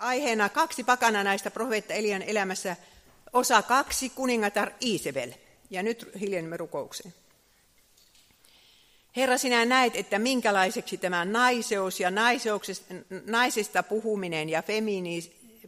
[0.00, 2.76] aiheena kaksi pakana näistä profeetta Elian elämässä,
[3.32, 5.32] osa kaksi, kuningatar Iisebel.
[5.70, 7.14] Ja nyt hiljennymme rukoukseen.
[9.16, 12.10] Herra, sinä näet, että minkälaiseksi tämä naiseus ja
[13.26, 14.62] naisesta puhuminen ja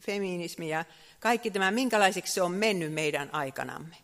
[0.01, 0.85] feminismi ja
[1.21, 3.97] kaikki tämä, minkälaiseksi se on mennyt meidän aikanamme.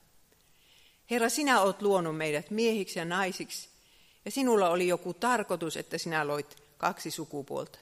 [1.11, 3.69] Herra, sinä olet luonut meidät miehiksi ja naisiksi,
[4.25, 7.79] ja sinulla oli joku tarkoitus, että sinä loit kaksi sukupuolta.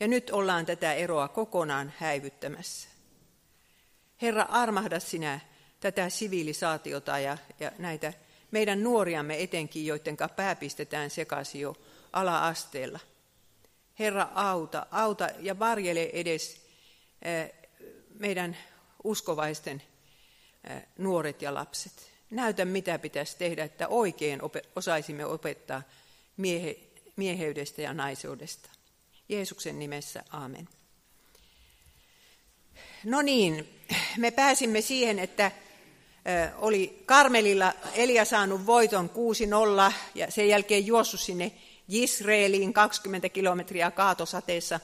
[0.00, 2.88] Ja nyt ollaan tätä eroa kokonaan häivyttämässä.
[4.22, 5.40] Herra, armahda sinä
[5.80, 8.12] tätä sivilisaatiota ja, ja näitä
[8.50, 11.76] meidän nuoriamme etenkin, joiden pää pistetään sekaisin jo
[12.12, 13.00] ala-asteella.
[13.98, 16.66] Herra, auta, auta ja varjele edes
[18.18, 18.56] meidän
[19.04, 19.82] uskovaisten
[20.98, 22.12] nuoret ja lapset.
[22.30, 24.40] Näytä, mitä pitäisi tehdä, että oikein
[24.76, 25.82] osaisimme opettaa
[26.36, 26.78] miehe,
[27.16, 28.70] mieheydestä ja naiseudesta.
[29.28, 30.68] Jeesuksen nimessä, aamen.
[33.04, 33.80] No niin,
[34.16, 35.52] me pääsimme siihen, että
[36.56, 39.10] oli Karmelilla Elia saanut voiton
[39.90, 41.52] 6-0 ja sen jälkeen juossut sinne
[41.88, 44.80] Israeliin 20 kilometriä kaatosateessa.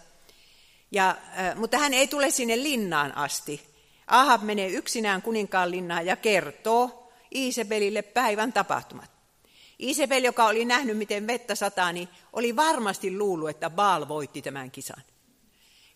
[0.91, 1.17] Ja,
[1.55, 3.61] mutta hän ei tule sinne linnaan asti.
[4.07, 9.14] Ahab menee yksinään kuninkaan linnaan ja kertoo Iisebelille päivän tapahtumat.
[9.79, 14.71] Isabel, joka oli nähnyt, miten vettä sataa, niin oli varmasti luullut, että Baal voitti tämän
[14.71, 15.03] kisan.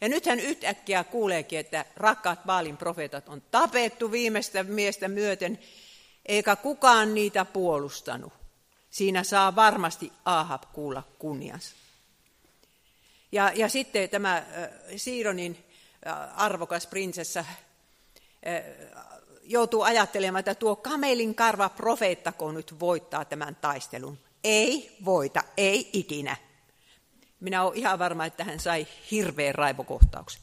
[0.00, 5.58] Ja nyt hän yhtäkkiä kuuleekin, että rakkaat Baalin profeetat on tapettu viimeistä miestä myöten,
[6.26, 8.32] eikä kukaan niitä puolustanut.
[8.90, 11.74] Siinä saa varmasti Ahab kuulla kunniansa.
[13.32, 14.44] Ja, ja sitten tämä äh,
[14.96, 15.64] Siironin
[16.06, 17.46] äh, arvokas prinsessa äh,
[19.48, 24.18] joutuu ajattelemaan, että tuo kamelin karva profeettako nyt voittaa tämän taistelun.
[24.44, 26.36] Ei voita, ei ikinä.
[27.40, 30.42] Minä olen ihan varma, että hän sai hirveän raivokohtauksen.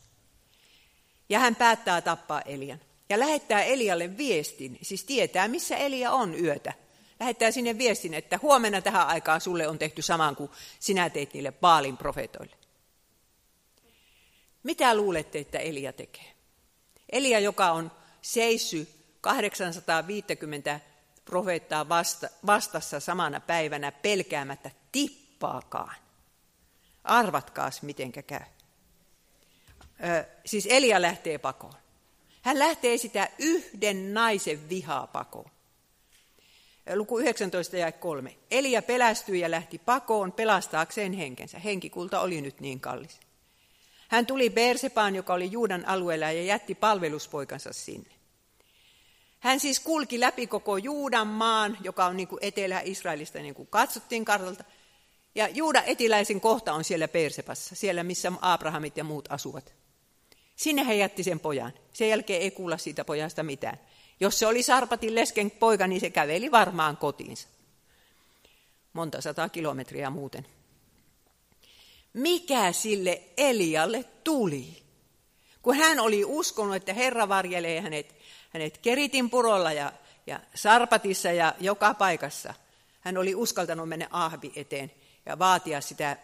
[1.30, 2.80] Ja hän päättää tappaa Elian.
[3.10, 6.74] Ja lähettää Elialle viestin, siis tietää missä Elia on yötä.
[7.20, 11.52] Lähettää sinne viestin, että huomenna tähän aikaan sulle on tehty saman kuin sinä teit niille
[11.52, 12.56] Baalin profeetoille.
[14.64, 16.34] Mitä luulette, että Elia tekee?
[17.12, 17.92] Elia, joka on
[18.26, 18.88] seissy
[19.22, 20.80] 850
[21.26, 25.96] profeettaa vasta, vastassa samana päivänä pelkäämättä tippaakaan.
[27.04, 28.42] Arvatkaas, mitenkä käy.
[30.04, 31.74] Ö, siis Elia lähtee pakoon.
[32.42, 35.52] Hän lähtee sitä yhden naisen vihaa pakoon.
[36.96, 38.38] Luku 19 ja 3.
[38.52, 41.60] Elia pelästyi ja lähti pakoon pelastaakseen henkensä.
[41.60, 43.20] Henkikulta oli nyt niin kallis.
[44.08, 48.15] Hän tuli Bersepaan, joka oli Juudan alueella, ja jätti palveluspoikansa sinne.
[49.46, 54.26] Hän siis kulki läpi koko Juudan maan, joka on niin kuin Etelä-Israelista, niin kuin katsottiin
[54.26, 54.64] kartalta.
[55.36, 59.74] Ja Juudan etiläisen kohta on siellä Persepassa, siellä missä Abrahamit ja muut asuvat.
[60.56, 61.74] Sinne hän jätti sen pojan.
[61.94, 63.80] Sen jälkeen ei kuulla siitä pojasta mitään.
[64.20, 67.48] Jos se oli Sarpatin lesken poika, niin se käveli varmaan kotiinsa.
[68.94, 70.48] Monta sataa kilometriä muuten.
[72.14, 74.84] Mikä sille Elialle tuli?
[75.62, 78.15] Kun hän oli uskonut, että Herra varjelee hänet
[78.56, 79.94] hänet Keritin purolla ja,
[80.28, 82.54] ja Sarpatissa ja joka paikassa.
[83.02, 84.92] Hän oli uskaltanut mennä Ahvi eteen
[85.26, 86.18] ja vaatia sitä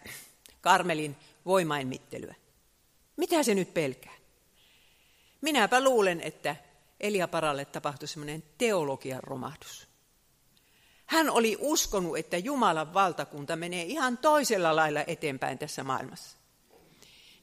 [0.62, 1.16] Karmelin
[1.46, 2.36] voimainmittelyä.
[3.18, 4.14] Mitä se nyt pelkää?
[5.42, 6.56] Minäpä luulen, että
[7.00, 9.88] Eliaparalle tapahtui semmoinen teologian romahdus.
[11.06, 16.38] Hän oli uskonut, että Jumalan valtakunta menee ihan toisella lailla eteenpäin tässä maailmassa.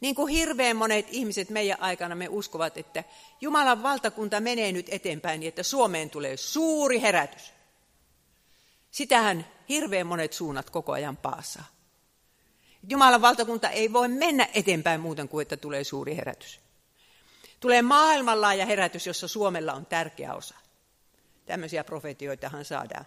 [0.00, 3.04] Niin kuin hirveän monet ihmiset meidän aikana me uskovat, että
[3.40, 7.52] Jumalan valtakunta menee nyt eteenpäin niin, että Suomeen tulee suuri herätys.
[8.90, 11.64] Sitähän hirveän monet suunnat koko ajan paasaa.
[12.88, 16.60] Jumalan valtakunta ei voi mennä eteenpäin muuten kuin, että tulee suuri herätys.
[17.60, 20.54] Tulee maailmanlaaja herätys, jossa Suomella on tärkeä osa.
[21.46, 23.06] Tämmöisiä profetioitahan saadaan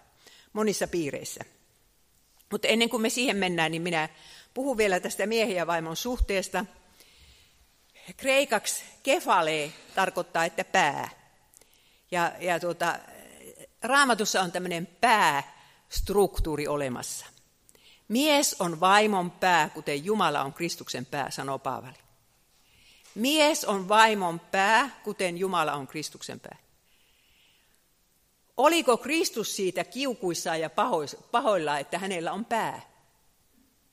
[0.53, 1.44] monissa piireissä.
[2.51, 4.09] Mutta ennen kuin me siihen mennään, niin minä
[4.53, 6.66] puhun vielä tästä miehen ja vaimon suhteesta–
[8.17, 11.09] kreikaksi kefale tarkoittaa, että pää.
[12.12, 13.00] Ja, ja tuota,
[13.81, 17.25] raamatussa on tämmöinen päästruktuuri olemassa.
[18.07, 21.97] Mies on vaimon pää, kuten Jumala on Kristuksen pää, sanoo Paavali.
[23.15, 26.57] Mies on vaimon pää, kuten Jumala on Kristuksen pää.
[28.57, 30.69] Oliko Kristus siitä kiukuissaan ja
[31.31, 32.81] pahoilla, että hänellä on pää?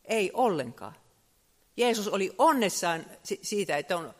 [0.04, 0.94] Ei ollenkaan.
[1.78, 3.06] Jeesus oli onnessaan
[3.42, 4.14] siitä, että on,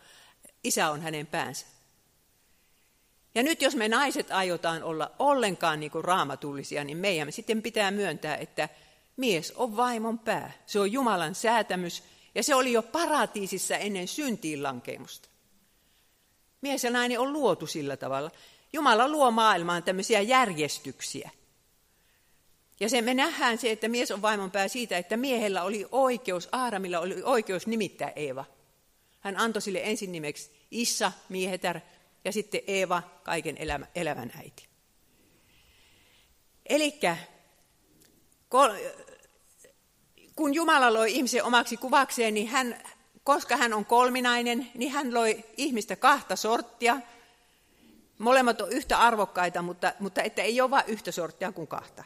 [0.65, 1.67] isä on hänen päänsä.
[3.35, 7.91] Ja nyt jos me naiset aiotaan olla ollenkaan niin kuin raamatullisia, niin meidän sitten pitää
[7.91, 8.69] myöntää, että
[9.17, 10.53] mies on vaimon pää.
[10.67, 12.03] Se on Jumalan säätämys
[12.35, 15.29] ja se oli jo paratiisissa ennen syntiin lankemusta.
[16.61, 18.31] Mies ja nainen on luotu sillä tavalla.
[18.73, 21.31] Jumala luo maailmaan tämmöisiä järjestyksiä.
[22.81, 26.49] Ja se me nähdään se, että mies on vaimon pää siitä, että miehellä oli oikeus,
[26.53, 28.45] Aaramilla oli oikeus nimittää Eeva.
[29.21, 31.81] Hän antoi sille ensin nimeksi Issa, miehetär,
[32.25, 34.69] ja sitten Eeva, kaiken elämä, elävän äiti.
[36.67, 37.01] Eli
[40.37, 42.83] kun Jumala loi ihmisen omaksi kuvakseen, niin hän,
[43.25, 46.97] koska hän on kolminainen, niin hän loi ihmistä kahta sorttia.
[48.19, 52.05] Molemmat on yhtä arvokkaita, mutta, mutta että ei ole vain yhtä sorttia kuin kahta.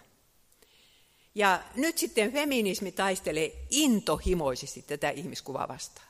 [1.34, 6.08] Ja nyt sitten feminismi taistelee intohimoisesti tätä ihmiskuvaa vastaan.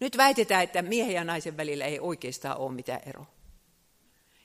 [0.00, 3.26] Nyt väitetään, että miehen ja naisen välillä ei oikeastaan ole mitään eroa.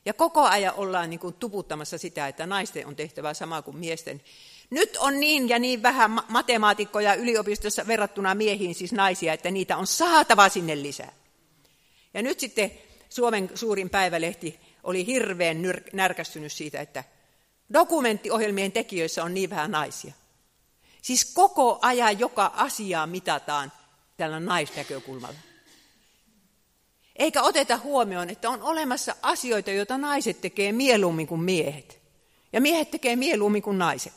[0.06, 4.22] Ja koko ajan ollaan niin kuin tuputtamassa sitä, että naisten on tehtävä sama kuin miesten.
[4.70, 9.88] Nyt on niin ja niin vähän matemaatikkoja yliopistossa verrattuna miehiin, siis naisia, että niitä on
[9.88, 11.14] saatava sinne lisää.
[12.14, 12.72] Ja nyt sitten
[13.10, 15.58] Suomen suurin päivälehti oli hirveän
[15.94, 17.04] närkästynyt siitä, että
[17.74, 20.14] dokumenttiohjelmien tekijöissä on niin vähän naisia.
[21.02, 23.72] Siis koko ajan joka asiaa mitataan
[24.18, 25.40] tällä naisnäkökulmalla.
[27.16, 32.02] Eikä oteta huomioon, että on olemassa asioita, joita naiset tekee mieluummin kuin miehet.
[32.54, 34.14] Ja miehet tekee mieluummin kuin naiset.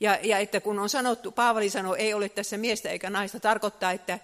[0.00, 3.92] Ja, ja että kun on sanottu, Paavali sanoo, ei ole tässä miestä eikä naista, tarkoittaa,
[3.92, 4.18] että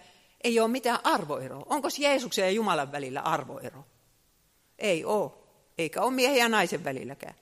[0.45, 1.67] ei ole mitään arvoeroa.
[1.69, 3.85] Onko Jeesuksen ja Jumalan välillä arvoero?
[4.79, 5.31] Ei ole,
[5.79, 7.35] eikä ole miehen ja naisen välilläkään.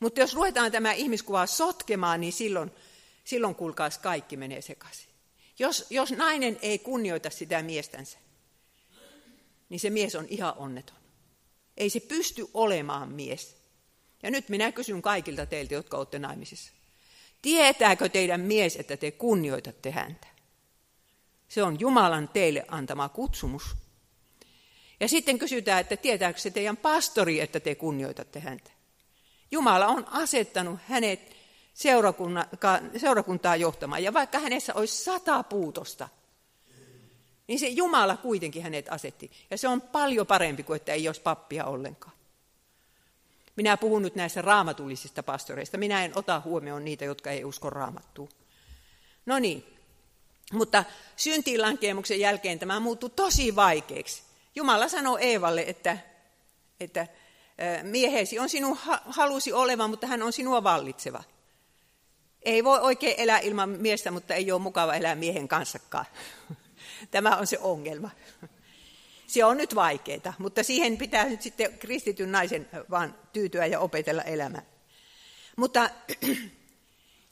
[0.00, 2.70] Mutta jos ruvetaan tämä ihmiskuva sotkemaan, niin silloin,
[3.24, 5.08] silloin kuulkaas kaikki menee sekaisin.
[5.58, 8.18] Jos, jos nainen ei kunnioita sitä miestänsä,
[9.68, 10.96] niin se mies on ihan onneton.
[11.76, 13.56] Ei se pysty olemaan mies.
[14.22, 16.72] Ja nyt minä kysyn kaikilta teiltä, jotka olette naimisissa.
[17.42, 20.26] Tietääkö teidän mies, että te kunnioitatte häntä?
[21.48, 23.62] Se on Jumalan teille antama kutsumus.
[25.02, 28.70] Ja sitten kysytään, että tietääkö se teidän pastori, että te kunnioitatte häntä?
[29.50, 31.36] Jumala on asettanut hänet
[32.96, 34.02] seurakuntaa johtamaan.
[34.02, 36.08] Ja vaikka hänessä olisi sata puutosta,
[37.46, 39.30] niin se Jumala kuitenkin hänet asetti.
[39.50, 42.16] Ja se on paljon parempi kuin, että ei olisi pappia ollenkaan.
[43.56, 45.78] Minä puhun nyt näistä raamatullisista pastoreista.
[45.78, 48.28] Minä en ota huomioon niitä, jotka ei usko raamattua.
[49.26, 49.64] No niin,
[50.52, 50.84] mutta
[51.16, 54.31] syntiinlankemuksen jälkeen tämä muuttui tosi vaikeaksi.
[54.54, 55.98] Jumala sanoi Eevalle, että,
[56.80, 57.06] että
[57.82, 61.24] miehesi on sinun halusi oleva, mutta hän on sinua vallitseva.
[62.42, 66.06] Ei voi oikein elää ilman miestä, mutta ei ole mukava elää miehen kanssakaan.
[67.10, 68.10] Tämä on se ongelma.
[69.26, 74.22] Se on nyt vaikeaa, mutta siihen pitää nyt sitten kristityn naisen vaan tyytyä ja opetella
[74.22, 74.66] elämään.
[75.56, 75.90] Mutta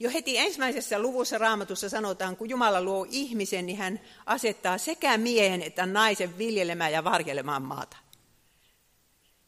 [0.00, 5.62] jo heti ensimmäisessä luvussa raamatussa sanotaan, kun Jumala luo ihmisen, niin hän asettaa sekä miehen
[5.62, 7.97] että naisen viljelemään ja varjelemaan maata.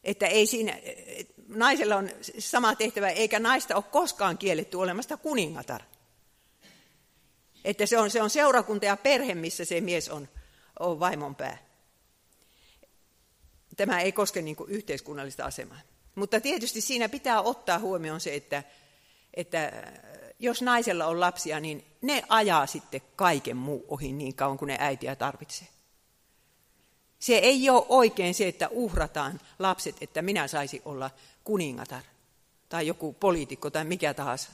[0.03, 0.79] Että ei siinä,
[1.47, 2.09] naisella on
[2.39, 5.81] sama tehtävä, eikä naista ole koskaan kielletty olemasta kuningatar.
[7.63, 10.29] Että se on, se on seurakunta ja perhe, missä se mies on,
[10.79, 11.57] on vaimon pää.
[13.77, 15.79] Tämä ei koske niin yhteiskunnallista asemaa.
[16.15, 18.63] Mutta tietysti siinä pitää ottaa huomioon se, että,
[19.33, 19.71] että
[20.43, 24.77] jos naisella on lapsia, niin ne ajaa sitten kaiken muu ohi niin kauan kuin ne
[24.79, 25.67] äitiä tarvitsee.
[27.19, 31.11] Se ei ole oikein se, että uhrataan lapset, että minä saisi olla
[31.43, 32.01] kuningatar
[32.69, 34.49] tai joku poliitikko tai mikä tahansa.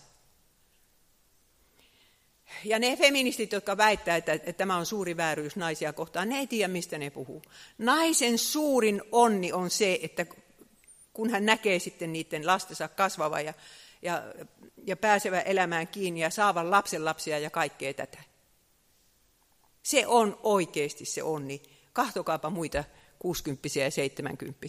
[2.64, 6.48] Ja ne feministit, jotka väittää, että, että tämä on suuri vääryys naisia kohtaan, ne ei
[6.48, 7.42] tiedä, mistä ne puhuu.
[7.78, 10.26] Naisen suurin onni on se, että
[11.14, 13.54] kun hän näkee sitten niiden lastensa kasvava ja,
[14.02, 14.24] ja,
[14.86, 18.18] ja pääsevä elämään kiinni ja saavan lapsen lapsia ja kaikkea tätä.
[19.84, 21.62] Se on oikeasti se onni.
[21.94, 22.84] Kahtokaapa muita
[23.20, 24.68] 60 ja 70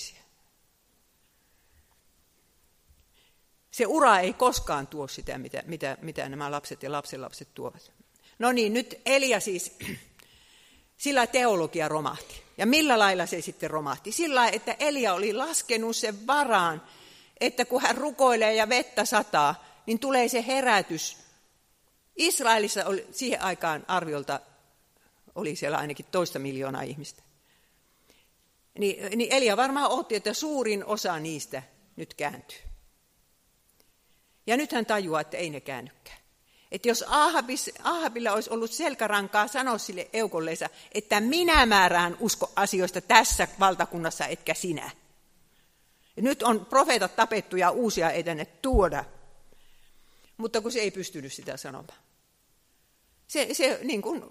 [3.70, 7.92] Se ura ei koskaan tuo sitä, mitä, mitä, mitä nämä lapset ja lapsenlapset tuovat.
[8.38, 9.76] No niin, nyt Elia siis,
[10.96, 12.42] sillä teologia romahti.
[12.58, 14.12] Ja millä lailla se sitten romahti?
[14.12, 16.82] Sillä että Elia oli laskenut sen varaan,
[17.40, 21.16] että kun hän rukoilee ja vettä sataa, niin tulee se herätys.
[22.16, 24.40] Israelissa oli siihen aikaan arviolta
[25.34, 27.22] oli siellä ainakin toista miljoonaa ihmistä.
[28.78, 31.62] Niin, niin Elia varmaan otti, että suurin osa niistä
[31.96, 32.58] nyt kääntyy.
[34.46, 36.20] Ja nyt hän tajuaa, että ei ne käännykään.
[36.72, 43.00] Että jos Ahabis, Ahabilla olisi ollut selkärankaa sanoa sille eukolleessa, että minä määrään usko asioista
[43.00, 44.90] tässä valtakunnassa, etkä sinä.
[46.20, 49.04] Ja nyt on profeetat tapettu ja uusia ei tänne tuoda.
[50.36, 51.98] Mutta kun se ei pystynyt sitä sanomaan.
[53.28, 54.24] Se, se niin kuin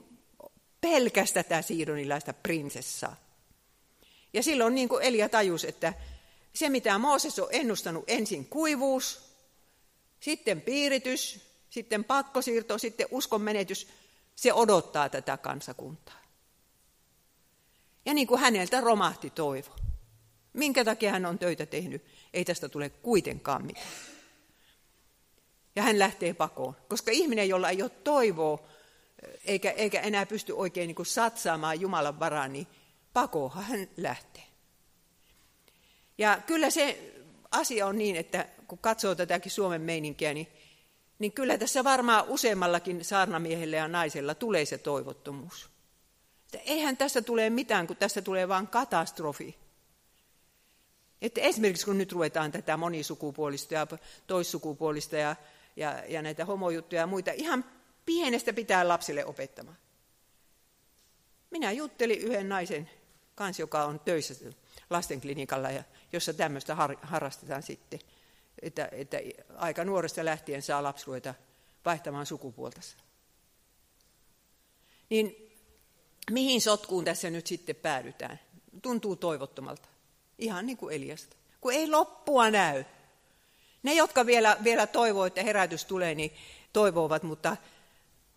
[0.81, 3.15] pelkästä tätä siidonilaista prinsessaa.
[4.33, 5.93] Ja silloin niin kuin Elia tajus, että
[6.53, 9.21] se mitä Mooses on ennustanut, ensin kuivuus,
[10.19, 13.87] sitten piiritys, sitten pakkosiirto, sitten uskonmenetys,
[14.35, 16.21] se odottaa tätä kansakuntaa.
[18.05, 19.88] Ja niin kuin häneltä romahti toivo.
[20.53, 22.05] Minkä takia hän on töitä tehnyt?
[22.33, 23.87] Ei tästä tule kuitenkaan mitään.
[25.75, 28.67] Ja hän lähtee pakoon, koska ihminen, jolla ei ole toivoa,
[29.45, 32.67] eikä, eikä enää pysty oikein niin kuin satsaamaan Jumalan varaan, niin
[33.13, 34.43] pakoon hän lähtee.
[36.17, 37.13] Ja kyllä se
[37.51, 40.47] asia on niin, että kun katsoo tätäkin Suomen meininkiä, niin,
[41.19, 45.69] niin kyllä tässä varmaan useammallakin saarnamiehellä ja naisella tulee se toivottomuus.
[46.45, 49.57] Että eihän tästä tule mitään, kun tästä tulee vain katastrofi.
[51.21, 53.87] Että esimerkiksi kun nyt ruvetaan tätä monisukupuolista ja
[54.27, 55.35] toissukupuolista ja,
[55.75, 57.65] ja, ja näitä homojuttuja ja muita ihan
[58.05, 59.77] pienestä pitää lapsille opettamaan.
[61.51, 62.89] Minä juttelin yhden naisen
[63.35, 64.33] kanssa, joka on töissä
[64.89, 65.83] lastenklinikalla, ja
[66.13, 67.99] jossa tämmöistä har, harrastetaan sitten,
[68.61, 69.17] että, että
[69.55, 71.33] aika nuoresta lähtien saa lapsi ruveta
[71.85, 72.97] vaihtamaan sukupuoltansa.
[75.09, 75.55] Niin
[76.31, 78.39] mihin sotkuun tässä nyt sitten päädytään?
[78.81, 79.87] Tuntuu toivottomalta.
[80.39, 81.35] Ihan niin kuin Eliasta.
[81.61, 82.83] Kun ei loppua näy.
[83.83, 86.31] Ne, jotka vielä, vielä toivoo, että herätys tulee, niin
[86.73, 87.57] toivovat, mutta,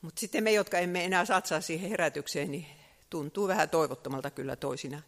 [0.02, 2.66] mutta sitten me, jotka emme enää satsaa siihen herätykseen, niin
[3.10, 5.02] tuntuu vähän toivottomalta kyllä toisina.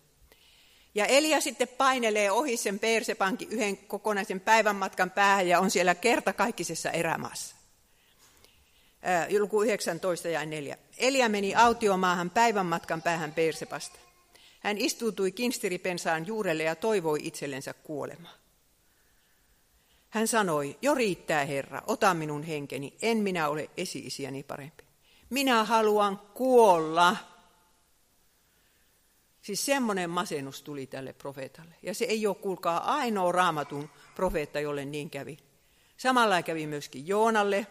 [0.94, 5.94] Ja Elia sitten painelee ohi sen Persepankin yhden kokonaisen päivän matkan päähän ja on siellä
[5.94, 7.56] kertakaikkisessa erämaassa.
[9.38, 10.78] Luku 19 ja 4.
[10.98, 14.03] Elia meni autiomaahan päivän matkan päähän Persepasta.
[14.64, 18.34] Hän istuutui kinstiripensaan juurelle ja toivoi itsellensä kuolemaa.
[20.08, 24.84] Hän sanoi, jo riittää Herra, ota minun henkeni, en minä ole esi-isiäni parempi.
[25.30, 27.16] Minä haluan kuolla.
[29.42, 31.74] Siis semmoinen masennus tuli tälle profeetalle.
[31.82, 35.38] Ja se ei ole, kuulkaa, ainoa raamatun profeetta, jolle niin kävi.
[35.96, 37.66] Samalla kävi myöskin Joonalle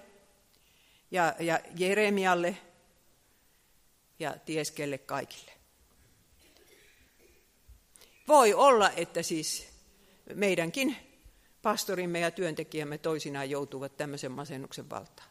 [1.12, 2.58] ja, ja Jeremialle
[4.20, 5.63] ja tieskelle kaikille.
[8.28, 9.68] Voi olla, että siis
[10.34, 10.96] meidänkin
[11.62, 15.30] pastorimme ja työntekijämme toisinaan joutuvat tämmöisen masennuksen valtaan.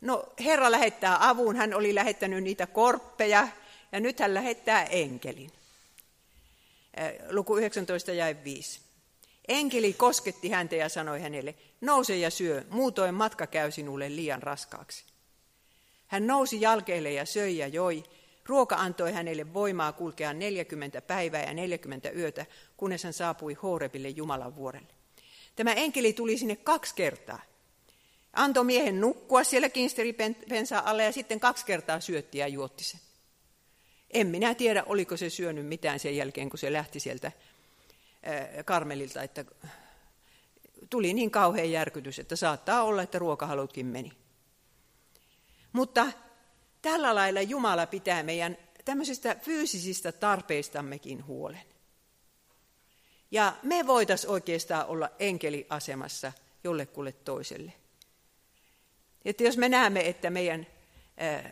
[0.00, 3.48] No, Herra lähettää avun, hän oli lähettänyt niitä korppeja
[3.92, 5.50] ja nyt hän lähettää enkelin.
[7.30, 8.80] Luku 19 jäi 5.
[9.48, 15.04] Enkeli kosketti häntä ja sanoi hänelle, nouse ja syö, muutoin matka käy sinulle liian raskaaksi.
[16.06, 18.04] Hän nousi jalkeille ja söi ja joi.
[18.46, 22.46] Ruoka antoi hänelle voimaa kulkea 40 päivää ja 40 yötä,
[22.76, 24.94] kunnes hän saapui Horebille Jumalan vuorelle.
[25.56, 27.40] Tämä enkeli tuli sinne kaksi kertaa.
[28.32, 33.00] Antoi miehen nukkua siellä kinsteripensaa alle ja sitten kaksi kertaa syötti ja juotti sen.
[34.10, 37.32] En minä tiedä, oliko se syönyt mitään sen jälkeen, kun se lähti sieltä
[38.64, 39.44] Karmelilta, että
[40.90, 44.12] tuli niin kauhean järkytys, että saattaa olla, että ruokahalutkin meni.
[45.72, 46.06] Mutta
[46.84, 51.62] tällä lailla Jumala pitää meidän tämmöisistä fyysisistä tarpeistammekin huolen.
[53.30, 56.32] Ja me voitaisiin oikeastaan olla enkeliasemassa
[56.64, 57.72] jollekulle toiselle.
[59.24, 60.66] Että jos me näemme, että meidän
[61.16, 61.50] ää,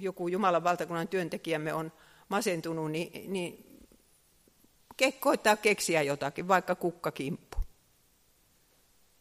[0.00, 1.92] joku Jumalan valtakunnan työntekijämme on
[2.28, 3.80] masentunut, niin, niin
[5.20, 7.58] koittaa keksiä jotakin, vaikka kukkakimppu.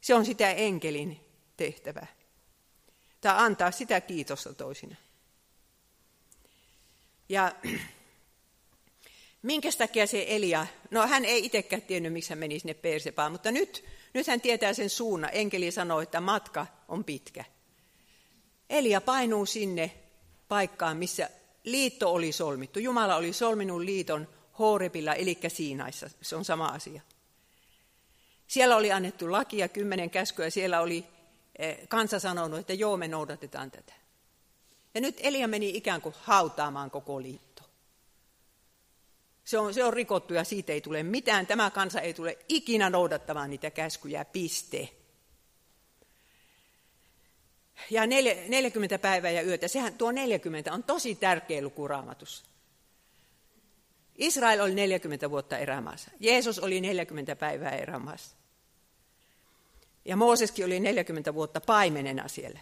[0.01, 1.19] Se on sitä enkelin
[1.57, 2.16] tehtävää.
[3.21, 4.95] Tai antaa sitä kiitosta toisina.
[7.29, 7.55] Ja
[9.41, 13.51] minkä takia se Elia, no hän ei itsekään tiennyt, miksi hän meni sinne Persepaan, mutta
[13.51, 15.29] nyt, nyt hän tietää sen suunnan.
[15.33, 17.43] Enkeli sanoi, että matka on pitkä.
[18.69, 19.91] Elia painuu sinne
[20.47, 21.29] paikkaan, missä
[21.63, 22.79] liitto oli solmittu.
[22.79, 24.27] Jumala oli solminut liiton
[24.59, 26.09] Horebilla, eli Siinaissa.
[26.21, 27.01] Se on sama asia.
[28.47, 31.05] Siellä oli annettu laki ja kymmenen käskyä, siellä oli
[31.87, 33.93] kansa sanonut, että joo, me noudatetaan tätä.
[34.93, 37.63] Ja nyt Elia meni ikään kuin hautaamaan koko liitto.
[39.43, 41.47] Se on, se on rikottu ja siitä ei tule mitään.
[41.47, 44.89] Tämä kansa ei tule ikinä noudattamaan niitä käskyjä, piste.
[47.89, 52.45] Ja 40 päivää ja yötä, sehän tuo 40 on tosi tärkeä luku raamatussa.
[54.15, 56.11] Israel oli 40 vuotta erämaassa.
[56.19, 58.36] Jeesus oli 40 päivää erämaassa.
[60.07, 62.59] Ja Mooseskin oli 40 vuotta paimenena siellä.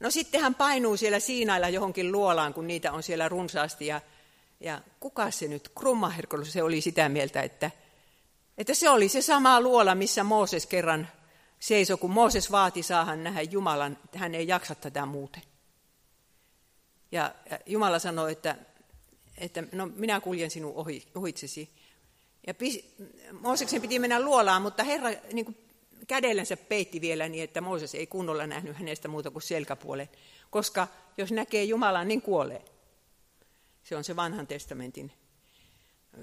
[0.00, 3.86] No sitten hän painuu siellä Siinailla johonkin luolaan, kun niitä on siellä runsaasti.
[3.86, 4.00] Ja,
[4.60, 7.70] ja kuka se nyt, Krummaherkolu, se oli sitä mieltä, että,
[8.58, 11.08] että se oli se sama luola, missä Mooses kerran
[11.60, 15.42] seisoi, kun Mooses vaati saahan nähdä Jumalan, hän ei jaksa tätä muuten.
[17.12, 17.34] Ja
[17.66, 18.56] Jumala sanoi, että,
[19.38, 21.75] että no, minä kuljen sinun ohi, ohitsesi.
[22.46, 22.54] Ja
[23.32, 25.56] Mooseksen piti mennä luolaan, mutta Herra niin kuin
[26.06, 30.08] kädellensä peitti vielä niin, että Mooses ei kunnolla nähnyt hänestä muuta kuin selkäpuolen.
[30.50, 32.64] Koska jos näkee Jumalan, niin kuolee.
[33.82, 35.12] Se on se vanhan testamentin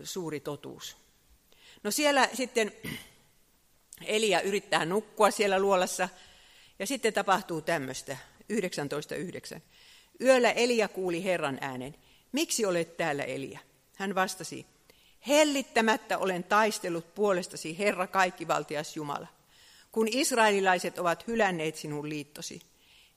[0.03, 0.97] suuri totuus.
[1.83, 2.71] No siellä sitten
[4.05, 6.09] Elia yrittää nukkua siellä luolassa
[6.79, 8.17] ja sitten tapahtuu tämmöistä
[9.55, 9.61] 19.9.
[10.21, 11.95] Yöllä Elia kuuli Herran äänen.
[12.31, 13.59] Miksi olet täällä Elia?
[13.95, 14.65] Hän vastasi,
[15.27, 19.27] hellittämättä olen taistellut puolestasi Herra kaikkivaltias Jumala.
[19.91, 22.61] Kun israelilaiset ovat hylänneet sinun liittosi,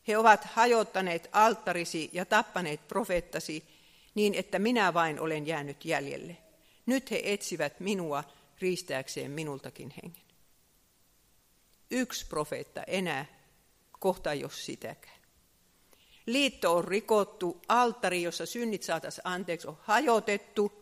[0.09, 3.65] he ovat hajottaneet alttarisi ja tappaneet profeettasi
[4.15, 6.37] niin, että minä vain olen jäänyt jäljelle.
[6.87, 8.25] Nyt he etsivät minua
[8.61, 10.23] riistääkseen minultakin hengen.
[11.91, 13.27] Yksi profeetta enää,
[13.99, 15.17] kohta jos sitäkään.
[16.27, 20.76] Liitto on rikottu, alttari, jossa synnit saataisiin anteeksi, on hajotettu.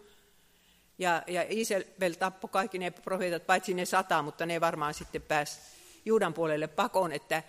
[0.99, 5.59] Ja, ja Isabel tappoi kaikki ne profeetat, paitsi ne sata, mutta ne varmaan sitten pääsi
[6.05, 7.43] Juudan puolelle pakoon, että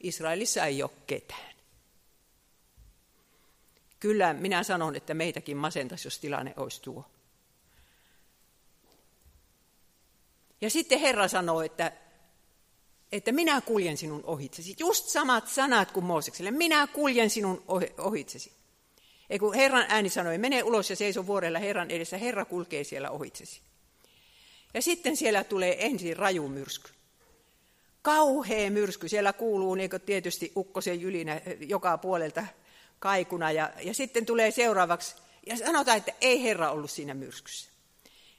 [0.00, 1.54] Israelissa ei ole ketään.
[4.00, 7.04] Kyllä minä sanon, että meitäkin masentaisi, jos tilanne olisi tuo.
[10.60, 11.92] Ja sitten Herra sanoo, että,
[13.12, 14.76] että minä kuljen sinun ohitsesi.
[14.78, 16.50] Just samat sanat kuin Moosekselle.
[16.50, 17.64] Minä kuljen sinun
[17.98, 18.52] ohitsesi.
[19.30, 23.10] Ei kun Herran ääni sanoi, mene ulos ja seiso vuorella Herran edessä, Herra kulkee siellä
[23.10, 23.60] ohitsesi.
[24.74, 26.90] Ja sitten siellä tulee ensin raju myrsky.
[28.02, 32.46] Kauhea myrsky, siellä kuuluu niin tietysti ukkosen jylinä joka puolelta
[32.98, 33.52] kaikuna.
[33.52, 35.14] Ja, ja sitten tulee seuraavaksi,
[35.46, 37.70] ja sanotaan, että ei Herra ollut siinä myrskyssä.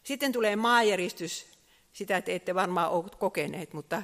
[0.03, 1.45] Sitten tulee maajäristys,
[1.93, 4.03] sitä te ette varmaan ole kokeneet, mutta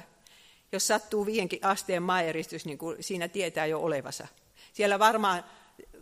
[0.72, 4.26] jos sattuu viienkin asteen maajäristys, niin kuin siinä tietää jo olevansa.
[4.72, 5.44] Siellä varmaan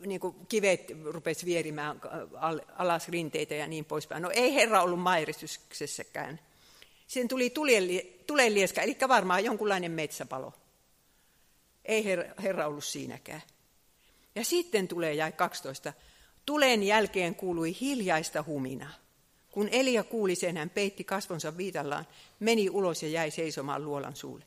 [0.06, 2.00] niin kuin kivet rupesi vierimään
[2.76, 4.22] alas rinteitä ja niin poispäin.
[4.22, 6.40] No ei Herra ollut maajäristyksessäkään.
[7.06, 7.52] Sitten tuli
[8.26, 10.52] tulenlieska, eli varmaan jonkunlainen metsäpalo.
[11.84, 12.04] Ei
[12.42, 13.42] Herra ollut siinäkään.
[14.34, 15.92] Ja sitten tulee jäi 12.
[16.46, 18.94] Tulen jälkeen kuului hiljaista huminaa.
[19.50, 22.06] Kun Elia kuuli sen, hän peitti kasvonsa viitallaan,
[22.40, 24.44] meni ulos ja jäi seisomaan luolan suulle.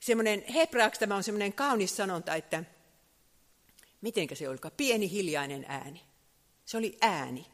[0.00, 2.64] Semmoinen, hebraaksi tämä on semmoinen kaunis sanonta, että
[4.00, 6.00] mitenkä se olikaan, pieni hiljainen ääni.
[6.64, 7.46] Se oli ääni.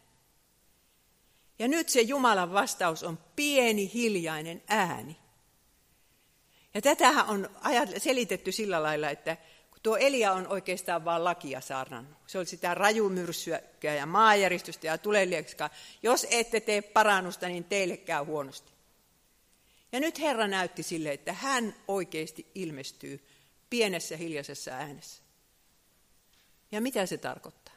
[1.58, 5.16] Ja nyt se Jumalan vastaus on pieni hiljainen ääni.
[6.74, 7.48] Ja tätähän on
[7.98, 9.36] selitetty sillä lailla, että
[9.86, 12.18] Tuo Elia on oikeastaan vain lakia saarnannut.
[12.26, 15.70] Se oli sitä rajumyrssyä ja maajäristystä ja tuleliekska.
[16.02, 18.72] Jos ette tee parannusta, niin teille käy huonosti.
[19.92, 23.26] Ja nyt Herra näytti sille, että hän oikeasti ilmestyy
[23.70, 25.22] pienessä hiljaisessa äänessä.
[26.76, 27.74] Ja mitä se tarkoittaa?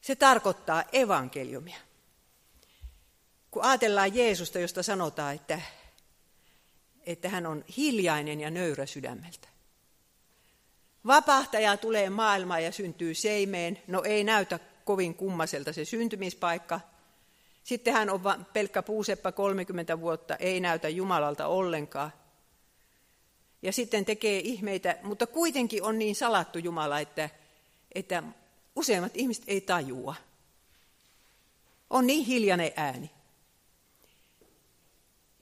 [0.00, 1.78] Se tarkoittaa evankeliumia.
[3.50, 5.60] Kun ajatellaan Jeesusta, josta sanotaan, että,
[7.06, 9.48] että hän on hiljainen ja nöyrä sydämeltä.
[11.06, 13.82] Vapahtaja tulee maailmaan ja syntyy seimeen.
[13.86, 16.80] No ei näytä kovin kummaselta se syntymispaikka.
[17.62, 18.20] Sitten hän on
[18.52, 22.12] pelkkä puuseppä 30 vuotta, ei näytä Jumalalta ollenkaan.
[23.62, 27.30] Ja sitten tekee ihmeitä, mutta kuitenkin on niin salattu Jumala, että,
[27.94, 28.22] että
[28.76, 30.14] useimmat ihmiset ei tajua.
[31.90, 33.10] On niin hiljainen ääni.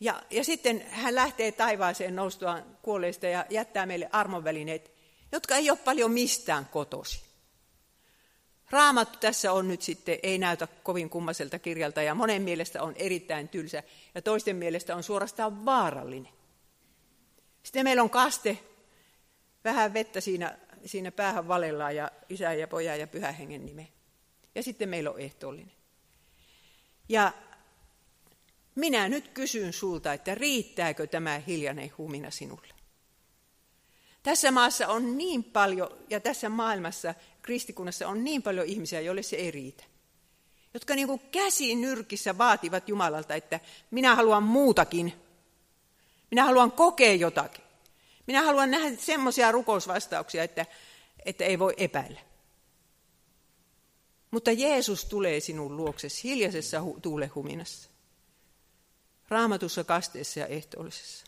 [0.01, 5.01] Ja, ja sitten hän lähtee taivaaseen noustuaan kuolleista ja jättää meille armonvälineet
[5.33, 7.23] jotka ei ole paljon mistään kotosi.
[8.71, 13.49] Raamattu tässä on nyt sitten, ei näytä kovin kummaselta kirjalta ja monen mielestä on erittäin
[13.49, 13.83] tylsä
[14.15, 16.33] ja toisten mielestä on suorastaan vaarallinen.
[17.71, 18.59] Sitten meillä on kaste,
[19.65, 23.89] vähän vettä siinä, siinä päähän valellaan ja isä ja poja ja pyhä hengen nime.
[24.55, 25.73] Ja sitten meillä on ehtoollinen.
[27.09, 27.33] Ja
[28.75, 32.75] minä nyt kysyn sulta, että riittääkö tämä hiljainen humina sinulle?
[34.23, 39.37] Tässä maassa on niin paljon, ja tässä maailmassa, kristikunnassa on niin paljon ihmisiä, joille se
[39.37, 39.85] ei riitä.
[40.75, 45.30] Jotka niin käsi nyrkissä vaativat Jumalalta, että minä haluan muutakin.
[46.31, 47.65] Minä haluan kokea jotakin.
[48.27, 50.67] Minä haluan nähdä semmoisia rukousvastauksia, että,
[51.25, 52.21] että ei voi epäillä.
[54.31, 57.91] Mutta Jeesus tulee sinun luoksesi hiljaisessa tuulehuminassa.
[59.29, 61.27] Raamatussa, kasteessa ja ehtoollisessa.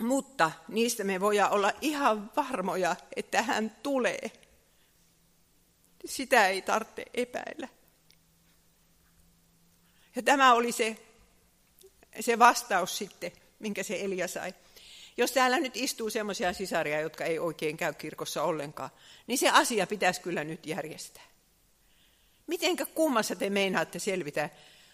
[0.00, 4.32] Mutta niistä me voidaan olla ihan varmoja, että hän tulee.
[6.04, 7.68] Sitä ei tarvitse epäillä.
[10.16, 10.96] Ja tämä oli se,
[12.20, 14.54] se vastaus sitten, minkä se Elia sai.
[15.16, 18.90] Jos täällä nyt istuu semmoisia sisaria, jotka ei oikein käy kirkossa ollenkaan,
[19.26, 21.22] niin se asia pitäisi kyllä nyt järjestää.
[22.46, 24.50] Mitenkä kummassa te meinaatte selvitä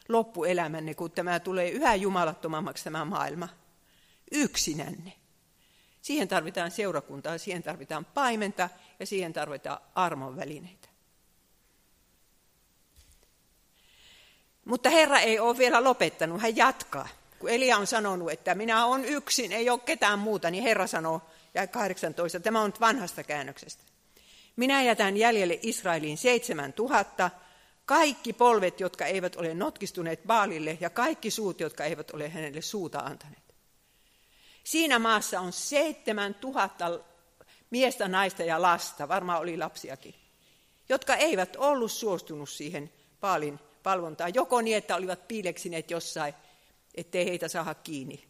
[0.09, 3.49] loppuelämänne, kun tämä tulee yhä jumalattomammaksi tämä maailma?
[4.33, 5.13] Yksinänne.
[6.03, 8.69] Siihen tarvitaan seurakuntaa, siihen tarvitaan paimenta
[9.01, 10.88] ja siihen tarvitaan armon välineitä.
[14.69, 17.09] Mutta Herra ei ole vielä lopettanut, hän jatkaa.
[17.39, 21.21] Kun Elia on sanonut, että minä olen yksin, ei ole ketään muuta, niin Herra sanoo,
[21.55, 23.83] ja 18, tämä on vanhasta käännöksestä.
[24.57, 27.31] Minä jätän jäljelle Israeliin seitsemän tuhatta,
[27.85, 32.99] kaikki polvet, jotka eivät ole notkistuneet Baalille, ja kaikki suut, jotka eivät ole hänelle suuta
[32.99, 33.55] antaneet.
[34.65, 37.01] Siinä maassa on seitsemän tuhatta
[37.71, 40.15] miestä, naista ja lasta, varmaan oli lapsiakin,
[40.89, 44.35] jotka eivät ollut suostunut siihen Baalin valvontaan.
[44.35, 46.35] Joko niin, että olivat piileksineet jossain,
[46.95, 48.25] ettei heitä saada kiinni.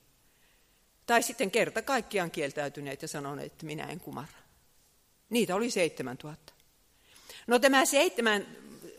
[1.07, 4.39] Tai sitten kerta kaikkiaan kieltäytyneet ja sanoneet, että minä en kumarra.
[5.31, 6.53] Niitä oli seitsemän tuhatta.
[7.47, 8.47] No tämä seitsemän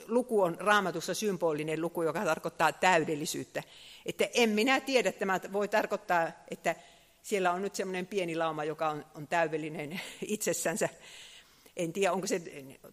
[0.07, 3.63] luku on raamatussa symbolinen luku, joka tarkoittaa täydellisyyttä.
[4.05, 6.75] Että en minä tiedä, tämä voi tarkoittaa, että
[7.21, 10.01] siellä on nyt semmoinen pieni lauma, joka on, on täydellinen
[10.35, 10.89] itsessänsä.
[11.77, 12.41] En tiedä, onko se,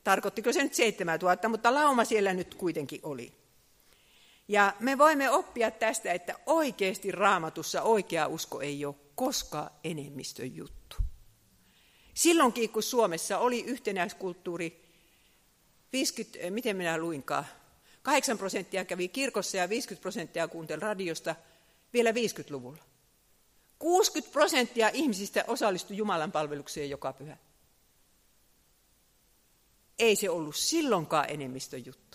[0.04, 3.32] tarkoittiko se nyt 7000, mutta lauma siellä nyt kuitenkin oli.
[4.48, 10.96] Ja me voimme oppia tästä, että oikeasti raamatussa oikea usko ei ole koskaan enemmistön juttu.
[12.14, 14.82] Silloinkin, kun Suomessa oli yhtenäiskulttuuri,
[15.92, 17.46] 50, eh, miten minä luinkaan,
[18.02, 21.34] 8 prosenttia kävi kirkossa ja 50 prosenttia kuunteli radiosta
[21.92, 22.82] vielä 50-luvulla.
[23.78, 27.36] 60 prosenttia ihmisistä osallistui Jumalan palvelukseen joka pyhä.
[29.98, 32.05] Ei se ollut silloinkaan enemmistön juttu.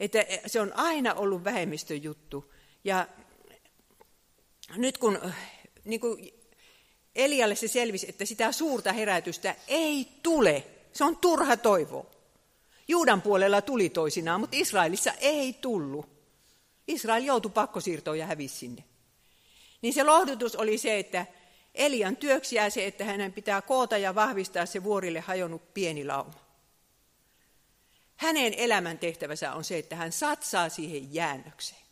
[0.00, 2.52] Että se on aina ollut vähemmistön juttu.
[2.84, 3.08] Ja
[4.76, 5.18] nyt kun,
[5.84, 6.32] niin kuin
[7.14, 12.10] Elialle se selvisi, että sitä suurta herätystä ei tule, se on turha toivo.
[12.88, 16.06] Juudan puolella tuli toisinaan, mutta Israelissa ei tullut.
[16.88, 18.84] Israel joutui pakkosiirtoon ja hävisi sinne.
[19.82, 21.26] Niin se lohdutus oli se, että
[21.74, 26.45] Elian työksi jää se, että hänen pitää koota ja vahvistaa se vuorille hajonnut pieni lauma.
[28.16, 31.82] Hänen elämän tehtävänsä on se, että hän satsaa siihen jäännökseen.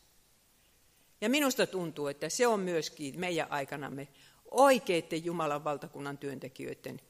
[1.20, 4.08] Ja minusta tuntuu, että se on myöskin meidän aikanamme
[4.50, 7.00] oikeiden Jumalan valtakunnan työntekijöiden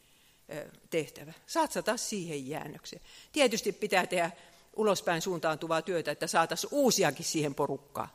[0.91, 1.33] tehtävä.
[1.47, 3.03] Satsata siihen jäännökseen.
[3.33, 4.31] Tietysti pitää tehdä
[4.77, 8.09] ulospäin suuntaantuvaa työtä, että saataisiin uusiakin siihen porukkaan.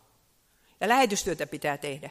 [0.82, 2.10] Ja lähetystyötä pitää tehdä.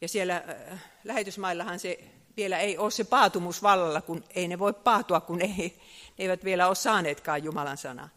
[0.00, 2.04] Ja siellä äh, lähetysmaillahan se
[2.36, 5.72] vielä ei ole se paatumus vallalla, kun ei ne voi paatua, kun ei, ne
[6.18, 8.08] eivät vielä ole saaneetkaan Jumalan sanaa.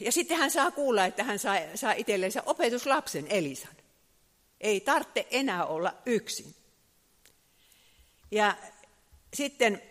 [0.00, 3.74] Ja sitten hän saa kuulla, että hän saa, saa itsellensä opetuslapsen Elisan.
[4.60, 6.54] Ei tarvitse enää olla yksin.
[8.30, 8.56] Ja
[9.34, 9.82] sitten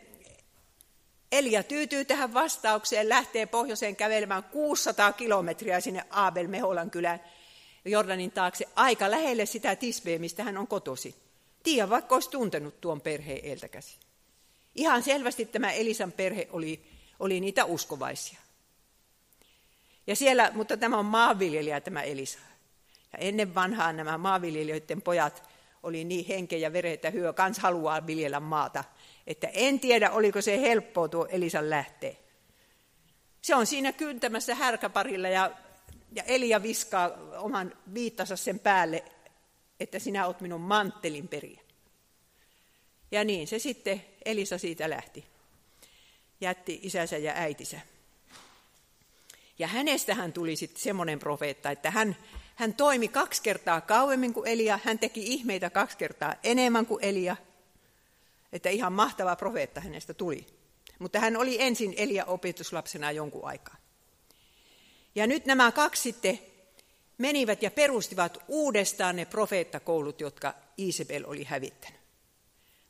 [1.32, 7.20] Elia tyytyy tähän vastaukseen, lähtee pohjoiseen kävelemään 600 kilometriä sinne Aabel Meholan kylään
[7.86, 11.29] Jordanin taakse aika lähelle sitä Tisbeä, mistä hän on kotosi.
[11.64, 13.98] Tiedä, vaikka olisi tuntenut tuon perheen eiltä käsi.
[14.76, 16.84] Ihan selvästi tämä Elisan perhe oli,
[17.20, 18.40] oli niitä uskovaisia.
[20.08, 22.40] Ja siellä, mutta tämä on maanviljelijä tämä Elisa.
[23.14, 25.50] Ja ennen vanhaa nämä maanviljelijöiden pojat
[25.84, 28.84] oli niin henkeä ja veret, että hyö kans haluaa viljellä maata.
[29.28, 32.14] Että en tiedä, oliko se helppoa tuo Elisan lähteä.
[33.42, 35.52] Se on siinä kyntämässä härkäparilla ja
[36.12, 39.04] ja Elia viskaa oman viittansa sen päälle,
[39.80, 41.62] että sinä olet minun manttelin periä.
[43.12, 45.26] Ja niin se sitten Elisa siitä lähti.
[46.42, 47.80] Jätti isänsä ja äitinsä.
[49.60, 52.16] Ja hänestähän tuli sitten semmoinen profeetta, että hän,
[52.56, 57.36] hän toimi kaksi kertaa kauemmin kuin Elia, hän teki ihmeitä kaksi kertaa enemmän kuin Elia.
[58.54, 60.48] Että ihan mahtava profeetta hänestä tuli.
[61.00, 63.76] Mutta hän oli ensin Elia opetuslapsena jonkun aikaa.
[65.16, 66.40] Ja nyt nämä kaksi sitten
[67.20, 72.00] menivät ja perustivat uudestaan ne profeettakoulut, jotka Isabel oli hävittänyt.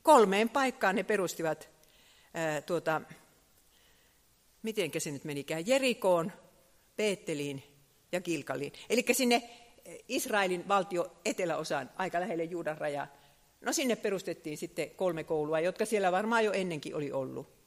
[0.03, 1.69] Kolmeen paikkaan ne perustivat,
[2.33, 3.01] ää, tuota,
[4.63, 6.31] miten se nyt menikään, Jerikoon,
[6.95, 7.63] Peetteliin
[8.11, 8.73] ja Kilkaliin.
[8.89, 9.49] Eli sinne
[10.07, 13.07] Israelin valtio eteläosaan, aika lähelle Juudan rajaa.
[13.61, 17.58] No sinne perustettiin sitten kolme koulua, jotka siellä varmaan jo ennenkin oli ollut.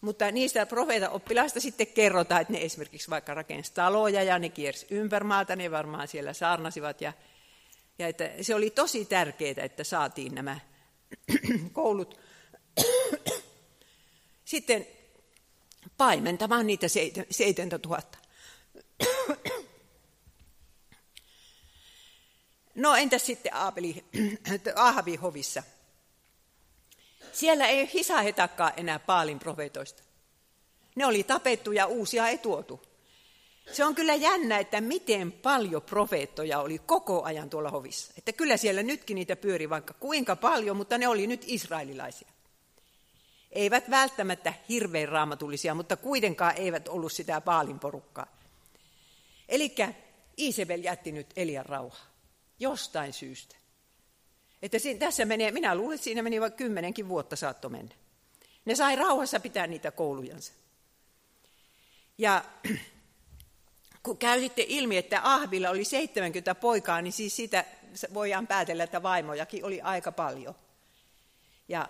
[0.00, 4.86] Mutta niistä profeetan oppilaista sitten kerrotaan, että ne esimerkiksi vaikka rakensi taloja ja ne kiersi
[4.90, 7.00] ympärmaalta, ne varmaan siellä saarnasivat.
[7.00, 7.12] Ja,
[7.98, 10.60] ja että se oli tosi tärkeää, että saatiin nämä
[11.72, 12.20] koulut
[14.44, 14.86] sitten
[15.96, 16.86] paimentamaan niitä
[17.30, 18.18] 7000.
[22.74, 24.04] No entäs sitten Aapeli,
[24.74, 25.62] Ahabi hovissa?
[27.32, 30.02] Siellä ei hisahetakaan enää Paalin profeetoista.
[30.94, 32.88] Ne oli tapettu ja uusia ei tuotu.
[33.72, 38.12] Se on kyllä jännä, että miten paljon profeettoja oli koko ajan tuolla hovissa.
[38.18, 42.28] Että kyllä siellä nytkin niitä pyöri vaikka kuinka paljon, mutta ne oli nyt israelilaisia.
[43.52, 48.26] Eivät välttämättä hirveän raamatullisia, mutta kuitenkaan eivät ollut sitä Paalin porukkaa.
[49.48, 49.74] Eli
[50.36, 52.06] Isabel jätti nyt Elian rauhaa.
[52.58, 53.56] Jostain syystä.
[54.62, 57.94] Että siinä, tässä menee, minä luulen, että siinä meni vaikka kymmenenkin vuotta saatto mennä.
[58.64, 60.52] Ne sai rauhassa pitää niitä koulujansa.
[62.18, 62.44] Ja
[64.02, 67.64] kun käy sitten ilmi, että Ahvilla oli 70 poikaa, niin siis siitä
[68.14, 70.54] voidaan päätellä, että vaimojakin oli aika paljon.
[71.68, 71.88] Ja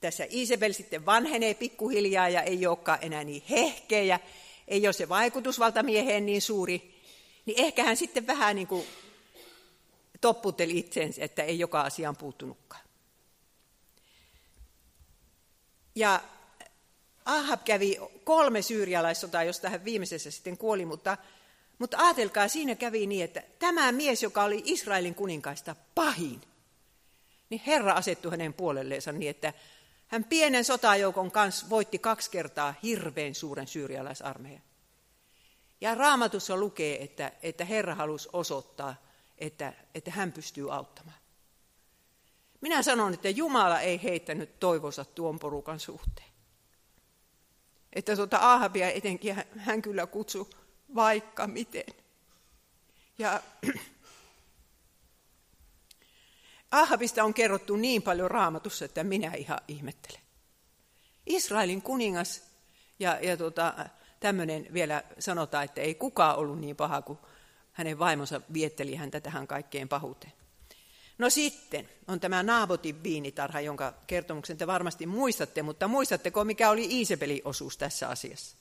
[0.00, 4.20] tässä Isabel sitten vanhenee pikkuhiljaa ja ei olekaan enää niin hehkeä
[4.70, 7.00] ei ole se vaikutusvalta mieheen niin suuri,
[7.46, 8.86] niin ehkä hän sitten vähän niin kuin
[10.20, 12.82] topputteli itsensä, että ei joka asiaan puuttunutkaan.
[15.94, 16.20] Ja
[17.24, 21.16] Ahab kävi kolme syyrialaissotaa, josta hän viimeisessä sitten kuoli, mutta,
[21.78, 26.40] mutta ajatelkaa, siinä kävi niin, että tämä mies, joka oli Israelin kuninkaista pahin,
[27.50, 29.52] niin Herra asettui hänen puolelleensa niin, että
[30.06, 34.62] hän pienen sotajoukon kanssa voitti kaksi kertaa hirveän suuren syyrialaisarmeijan.
[35.80, 38.94] Ja raamatussa lukee, että, että Herra halusi osoittaa,
[39.40, 41.18] että, että hän pystyy auttamaan.
[42.60, 46.30] Minä sanon, että Jumala ei heittänyt toivonsa tuon porukan suhteen.
[47.92, 50.46] Että tuota Ahabia etenkin hän, kyllä kutsui
[50.94, 51.84] vaikka miten.
[53.18, 53.42] Ja
[56.70, 60.20] Ahabista on kerrottu niin paljon raamatussa, että minä ihan ihmettelen.
[61.26, 62.42] Israelin kuningas
[62.98, 63.74] ja, ja tota,
[64.20, 67.18] tämmöinen vielä sanotaan, että ei kukaan ollut niin paha kuin
[67.80, 70.32] hänen vaimonsa vietteli häntä tähän kaikkeen pahuuteen.
[71.18, 76.84] No sitten on tämä Naabotin viinitarha, jonka kertomuksen te varmasti muistatte, mutta muistatteko, mikä oli
[76.84, 78.56] Iisebelin osuus tässä asiassa?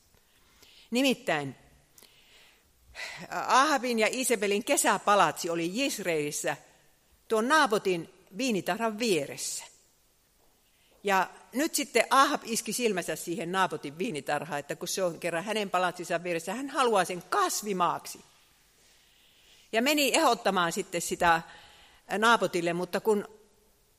[0.92, 1.56] Nimittäin
[3.48, 6.56] Ahabin ja Isabelin kesäpalatsi oli Israelissa
[7.28, 9.64] tuon Naabotin viinitarhan vieressä.
[11.04, 15.70] Ja nyt sitten Ahab iski silmänsä siihen Naabotin viinitarhaan, että kun se on kerran hänen
[15.70, 18.20] palatsinsa vieressä, hän haluaa sen kasvimaaksi.
[19.72, 21.42] Ja meni ehdottamaan sitten sitä
[22.18, 23.28] Naapotille, mutta kun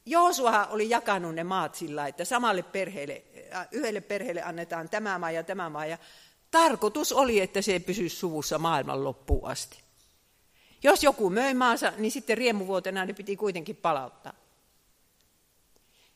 [0.07, 3.23] Joosua oli jakanut ne maat sillä, että samalle perheelle,
[3.73, 5.99] yhdelle perheelle annetaan tämä maa ja tämä maa, ja
[6.51, 9.79] tarkoitus oli, että se pysyisi suvussa maailman loppuun asti.
[10.83, 14.33] Jos joku möi maansa, niin sitten riemuvuotena ne piti kuitenkin palauttaa.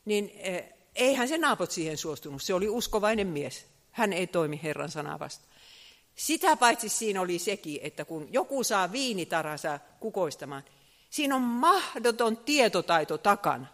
[0.05, 0.31] Niin
[0.95, 3.65] eihän se naapot siihen suostunut, se oli uskovainen mies.
[3.91, 5.47] Hän ei toimi Herran sanaa vasta.
[6.15, 10.63] Sitä paitsi siinä oli sekin, että kun joku saa viinitarhansa kukoistamaan,
[11.09, 13.65] siinä on mahdoton tietotaito takana.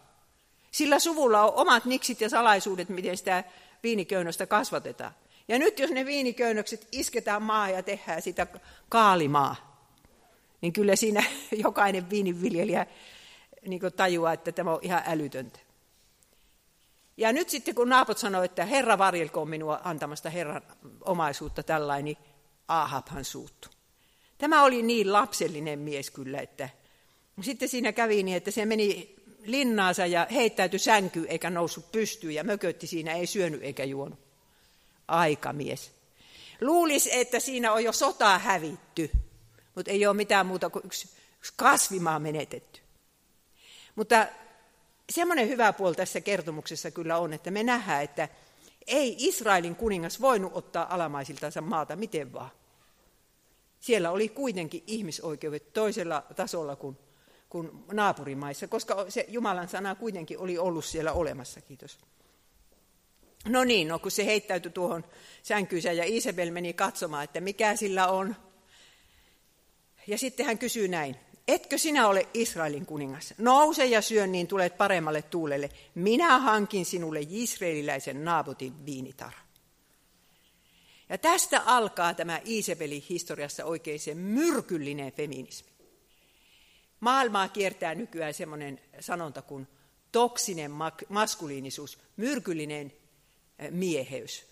[0.71, 3.43] Sillä suvulla on omat niksit ja salaisuudet, miten sitä
[3.83, 5.11] viiniköynnöstä kasvatetaan.
[5.47, 8.47] Ja nyt jos ne viiniköynnökset isketään maa ja tehdään sitä
[8.89, 9.55] kaalimaa,
[10.61, 11.23] niin kyllä siinä
[11.63, 12.85] jokainen viininviljelijä
[13.67, 15.59] niin tajuaa, että tämä on ihan älytöntä.
[17.17, 20.61] Ja nyt sitten kun naapot sanoi, että Herra varjelkoon minua antamasta Herran
[21.05, 22.30] omaisuutta tällainen, niin
[22.71, 23.69] Ahabhan suuttu.
[24.37, 26.69] Tämä oli niin lapsellinen mies kyllä, että
[27.41, 32.43] sitten siinä kävi niin, että se meni linnaansa ja heittäytyi sänky eikä noussut pystyyn ja
[32.43, 34.19] mökötti siinä, ei syönyt eikä juonut.
[35.07, 35.91] Aikamies.
[36.61, 39.11] Luulisi, että siinä on jo sota hävitty,
[39.75, 42.81] mutta ei ole mitään muuta kuin yksi, yksi kasvimaa menetetty.
[43.95, 44.27] Mutta
[45.09, 48.29] semmoinen hyvä puoli tässä kertomuksessa kyllä on, että me nähdään, että
[48.87, 52.51] ei Israelin kuningas voinut ottaa alamaisiltansa maata miten vaan.
[53.81, 56.97] Siellä oli kuitenkin ihmisoikeudet toisella tasolla kuin,
[57.49, 61.99] kuin naapurimaissa, koska se Jumalan sana kuitenkin oli ollut siellä olemassa, kiitos.
[63.47, 65.03] No niin, no kun se heittäytyi tuohon
[65.43, 68.35] sänkyyseen ja Isabel meni katsomaan, että mikä sillä on.
[70.07, 71.15] Ja sitten hän kysyy näin,
[71.47, 73.33] etkö sinä ole Israelin kuningas?
[73.37, 75.69] Nouse ja syö, niin tulet paremmalle tuulelle.
[75.95, 79.31] Minä hankin sinulle israeliläisen Naabotin viinitar.
[81.11, 85.71] Ja tästä alkaa tämä Iisebelin historiassa oikein se myrkyllinen feminismi.
[86.99, 89.67] Maailmaa kiertää nykyään semmoinen sanonta kuin
[90.11, 90.71] toksinen
[91.09, 92.93] maskuliinisuus, myrkyllinen
[93.59, 94.45] eh, mieheys.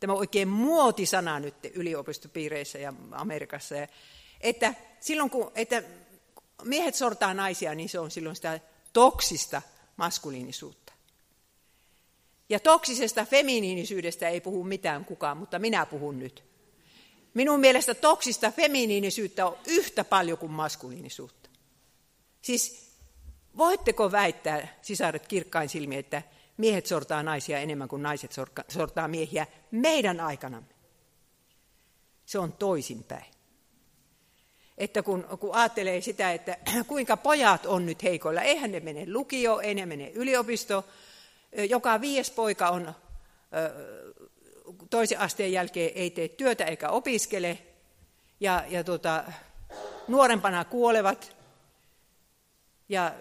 [0.00, 3.74] Tämä on oikein muotisana nyt yliopistopiireissä ja Amerikassa.
[4.40, 5.82] Että silloin kun että
[6.64, 8.60] miehet sortaa naisia, niin se on silloin sitä
[8.92, 9.62] toksista
[9.96, 10.89] maskuliinisuutta.
[12.50, 16.44] Ja toksisesta feminiinisyydestä ei puhu mitään kukaan, mutta minä puhun nyt.
[17.34, 21.50] Minun mielestä toksista feminiinisyyttä on yhtä paljon kuin maskuliinisuutta.
[22.42, 22.90] Siis
[23.56, 26.22] voitteko väittää, sisaret kirkkain silmi, että
[26.56, 28.34] miehet sortaa naisia enemmän kuin naiset
[28.68, 30.74] sortaa miehiä meidän aikanamme?
[32.26, 33.24] Se on toisinpäin.
[34.78, 36.56] Että kun, kun ajattelee sitä, että
[36.88, 40.84] kuinka pojat on nyt heikoilla, eihän ne mene lukio, ei ne mene yliopisto,
[41.68, 42.94] joka viies poika on
[44.90, 47.58] toisen asteen jälkeen ei tee työtä eikä opiskele,
[48.40, 49.24] ja, ja tota,
[50.08, 51.36] nuorempana kuolevat,
[52.88, 53.14] ja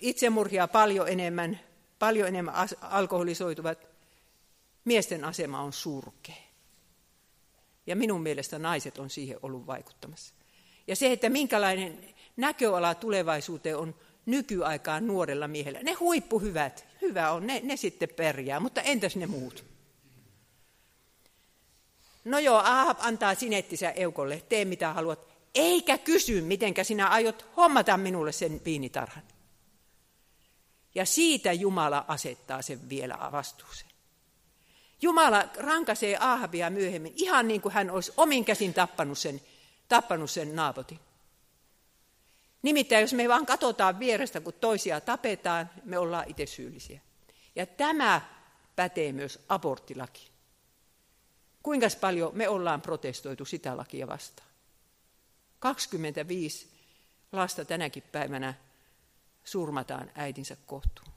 [0.00, 1.60] itsemurhia paljon enemmän,
[1.98, 3.78] paljon enemmän alkoholisoituvat,
[4.84, 6.34] miesten asema on surkea.
[7.86, 10.34] Ja minun mielestä naiset on siihen ollut vaikuttamassa.
[10.86, 13.94] Ja se, että minkälainen näköala tulevaisuuteen on
[14.26, 15.82] nykyaikaan nuorella miehellä.
[15.82, 19.64] Ne huippuhyvät, hyvä on, ne, ne sitten pärjää, mutta entäs ne muut?
[22.24, 27.96] No joo, Ahab antaa sinettisä Eukolle, tee mitä haluat, eikä kysy, mitenkä sinä aiot hommata
[27.96, 29.22] minulle sen viinitarhan.
[30.94, 33.90] Ja siitä Jumala asettaa sen vielä vastuuseen.
[35.02, 39.40] Jumala rankaisee Ahabia myöhemmin, ihan niin kuin hän olisi omin käsin tappanut sen,
[39.88, 41.00] tappanut sen naapotin.
[42.62, 47.00] Nimittäin jos me vaan katsotaan vierestä, kun toisia tapetaan, me ollaan itse syyllisiä.
[47.56, 48.20] Ja tämä
[48.76, 50.30] pätee myös aborttilaki.
[51.62, 54.48] Kuinka paljon me ollaan protestoitu sitä lakia vastaan?
[55.58, 56.68] 25
[57.32, 58.54] lasta tänäkin päivänä
[59.44, 61.12] surmataan äitinsä kohtuun.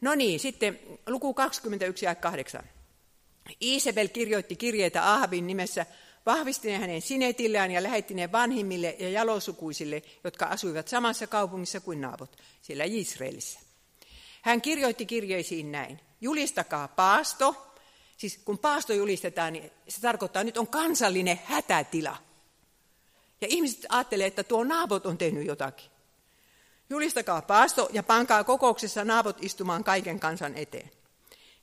[0.00, 2.64] No niin, sitten luku 21 ja 8.
[3.60, 5.86] Isabel kirjoitti kirjeitä Ahabin nimessä
[6.26, 12.84] vahvistineen hänen sinetillään ja lähetti vanhimmille ja jalosukuisille, jotka asuivat samassa kaupungissa kuin naapot, siellä
[12.86, 13.60] Israelissa.
[14.42, 16.00] Hän kirjoitti kirjeisiin näin.
[16.20, 17.74] Julistakaa paasto.
[18.16, 22.16] Siis kun paasto julistetaan, niin se tarkoittaa, että nyt on kansallinen hätätila.
[23.40, 25.90] Ja ihmiset ajattelee, että tuo naapot on tehnyt jotakin.
[26.90, 30.90] Julistakaa paasto ja pankaa kokouksessa naapot istumaan kaiken kansan eteen.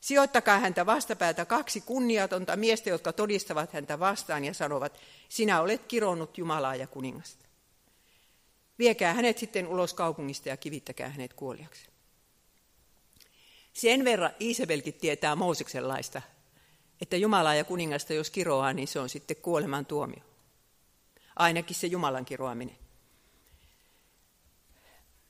[0.06, 6.38] Sijoittakaa häntä vastapäätä kaksi kunniatonta miestä, jotka todistavat häntä vastaan ja sanovat, sinä olet kironnut
[6.38, 7.46] Jumalaa ja kuningasta.
[8.80, 11.88] Viekää hänet sitten ulos kaupungista ja kivittäkää hänet kuoliaksi.
[13.74, 16.22] Sen verran Iisabelkin tietää Mooseksen laista,
[17.02, 20.24] että Jumalaa ja kuningasta jos kiroaa, niin se on sitten kuoleman tuomio.
[21.36, 22.78] Ainakin se Jumalan kiroaminen.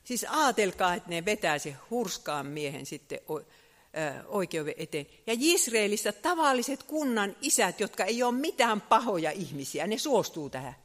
[0.04, 3.20] Siis ajatelkaa, että ne vetää se hurskaan miehen sitten
[4.26, 5.08] oikeuden eteen.
[5.28, 10.76] Ja Israelissa tavalliset kunnan isät, jotka ei ole mitään pahoja ihmisiä, ne suostuu tähän.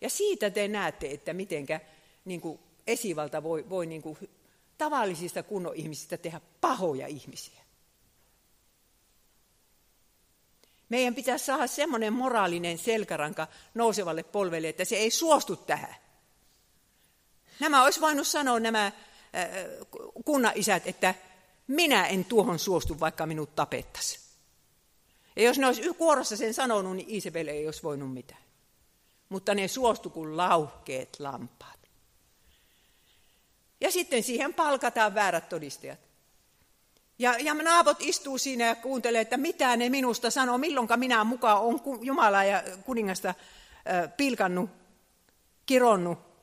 [0.00, 1.80] Ja siitä te näette, että mitenkä
[2.24, 2.40] niin
[2.86, 4.18] esivalta voi, voi niin kuin
[4.78, 7.64] tavallisista kunnon ihmisistä tehdä pahoja ihmisiä.
[10.88, 15.94] Meidän pitäisi saada semmoinen moraalinen selkäranka nousevalle polvelle, että se ei suostu tähän.
[17.60, 18.92] Nämä olisi voinut sanoa nämä
[20.24, 21.14] kunnan isät, että
[21.66, 24.24] minä en tuohon suostu, vaikka minut tapettaisiin.
[25.36, 28.42] Ja jos ne olisi kuorossa sen sanonut, niin Isabel ei olisi voinut mitään.
[29.28, 31.80] Mutta ne suostu kuin lauhkeet lampaat.
[33.80, 35.98] Ja sitten siihen palkataan väärät todistajat.
[37.18, 41.60] Ja, ja naapot istuu siinä ja kuuntelee, että mitä ne minusta sanoo, milloinka minä mukaan
[41.60, 43.36] on Jumala ja kuningasta äh,
[44.16, 44.70] pilkannut,
[45.66, 46.33] kironnut.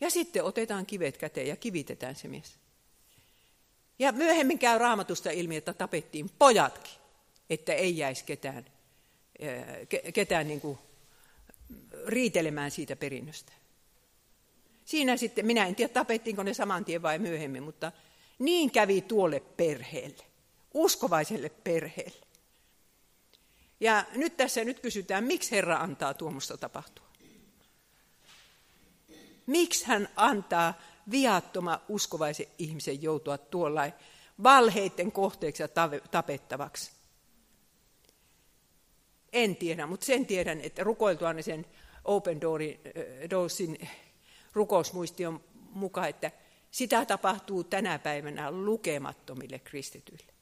[0.00, 2.58] Ja sitten otetaan kivet käteen ja kivitetään se mies.
[3.98, 7.00] Ja myöhemmin käy raamatusta ilmi, että tapettiin pojatkin,
[7.50, 8.64] että ei jäisi ketään,
[10.14, 10.78] ketään niin kuin
[12.06, 13.52] riitelemään siitä perinnöstä.
[14.84, 17.92] Siinä sitten, minä en tiedä tapettiinko ne saman tien vai myöhemmin, mutta
[18.38, 20.24] niin kävi tuolle perheelle,
[20.74, 22.26] uskovaiselle perheelle.
[23.80, 27.07] Ja nyt tässä nyt kysytään, miksi Herra antaa tuomusta tapahtua?
[29.48, 30.74] Miksi hän antaa
[31.10, 33.92] viattoma uskovaisen ihmisen joutua tuollain
[34.42, 35.68] valheiden kohteeksi ja
[36.10, 36.90] tapettavaksi?
[39.32, 41.66] En tiedä, mutta sen tiedän, että rukoiltuaan sen
[42.04, 42.40] Open
[43.30, 43.88] Doorsin
[44.52, 46.30] rukousmuistion mukaan, että
[46.70, 50.32] sitä tapahtuu tänä päivänä lukemattomille kristityille.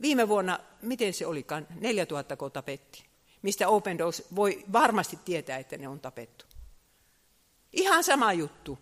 [0.00, 3.04] Viime vuonna, miten se olikaan, 4000 tapetti,
[3.42, 6.49] mistä Open Doors voi varmasti tietää, että ne on tapettu.
[7.72, 8.78] Ihan sama juttu.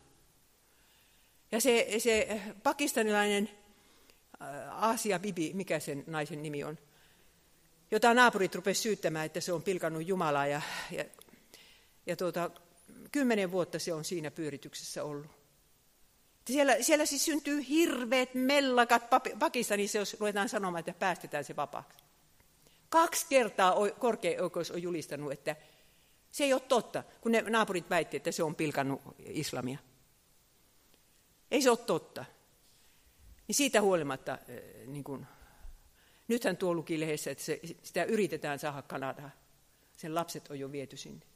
[1.52, 3.50] Ja se, se pakistanilainen
[4.42, 6.78] äh, Asia Bibi, mikä sen naisen nimi on,
[7.90, 10.46] jota naapurit rupesivat syyttämään, että se on pilkannut Jumalaa.
[10.46, 11.04] Ja, ja,
[12.06, 12.50] ja tuota,
[13.12, 15.26] kymmenen vuotta se on siinä pyörityksessä ollut.
[16.46, 19.02] Siellä, siellä siis syntyy hirveät mellakat
[19.38, 22.04] Pakistanissa, jos ruvetaan sanomaan, että päästetään se vapaaksi.
[22.88, 25.56] Kaksi kertaa korkea oikeus on julistanut, että
[26.30, 29.78] se ei ole totta, kun ne naapurit väitti, että se on pilkannut islamia.
[31.50, 32.24] Ei se ole totta.
[33.48, 34.38] Niin siitä huolimatta,
[34.86, 35.26] niin kun,
[36.28, 39.32] nythän tuo luki lehdessä, että se, sitä yritetään saada Kanadaan.
[39.96, 41.26] Sen lapset on jo viety sinne.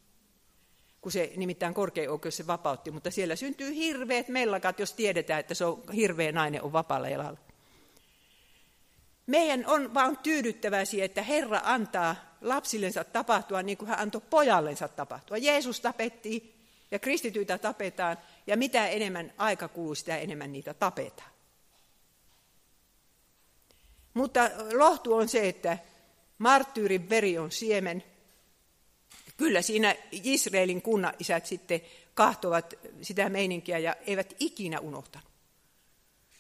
[1.01, 5.55] Kun se nimittäin korkein oikeus se vapautti, mutta siellä syntyy hirveät mellakat, jos tiedetään, että
[5.55, 7.39] se on hirveä nainen on vapaalla jalalla.
[9.27, 14.89] Meidän on vaan tyydyttävää siihen, että Herra antaa lapsillensa tapahtua niin kuin hän antoi pojallensa
[14.89, 15.37] tapahtua.
[15.37, 16.55] Jeesus tapettiin
[16.91, 21.31] ja kristityitä tapetaan, ja mitä enemmän aika kuluu, sitä enemmän niitä tapetaan.
[24.15, 25.79] Mutta lohtu on se, että
[26.39, 28.05] marttyyrin veri on siemen.
[29.37, 31.81] Kyllä siinä Israelin kunnan isät sitten
[32.15, 35.29] kahtovat sitä meininkiä ja eivät ikinä unohtanut.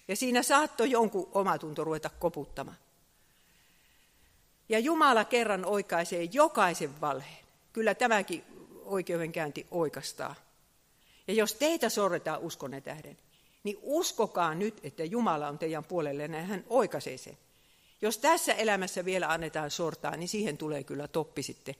[0.08, 2.76] Ja siinä saattoi jonkun omatunto ruveta koputtamaan.
[4.72, 7.44] Ja Jumala kerran oikaisee jokaisen valheen.
[7.72, 8.44] Kyllä tämäkin
[8.84, 10.34] oikeudenkäynti oikastaa.
[11.28, 13.18] Ja jos teitä sorretaan uskonne tähden,
[13.64, 17.38] niin uskokaa nyt, että Jumala on teidän puolelle ja hän oikaisee sen.
[18.02, 21.74] Jos tässä elämässä vielä annetaan sortaa, niin siihen tulee kyllä toppi sitten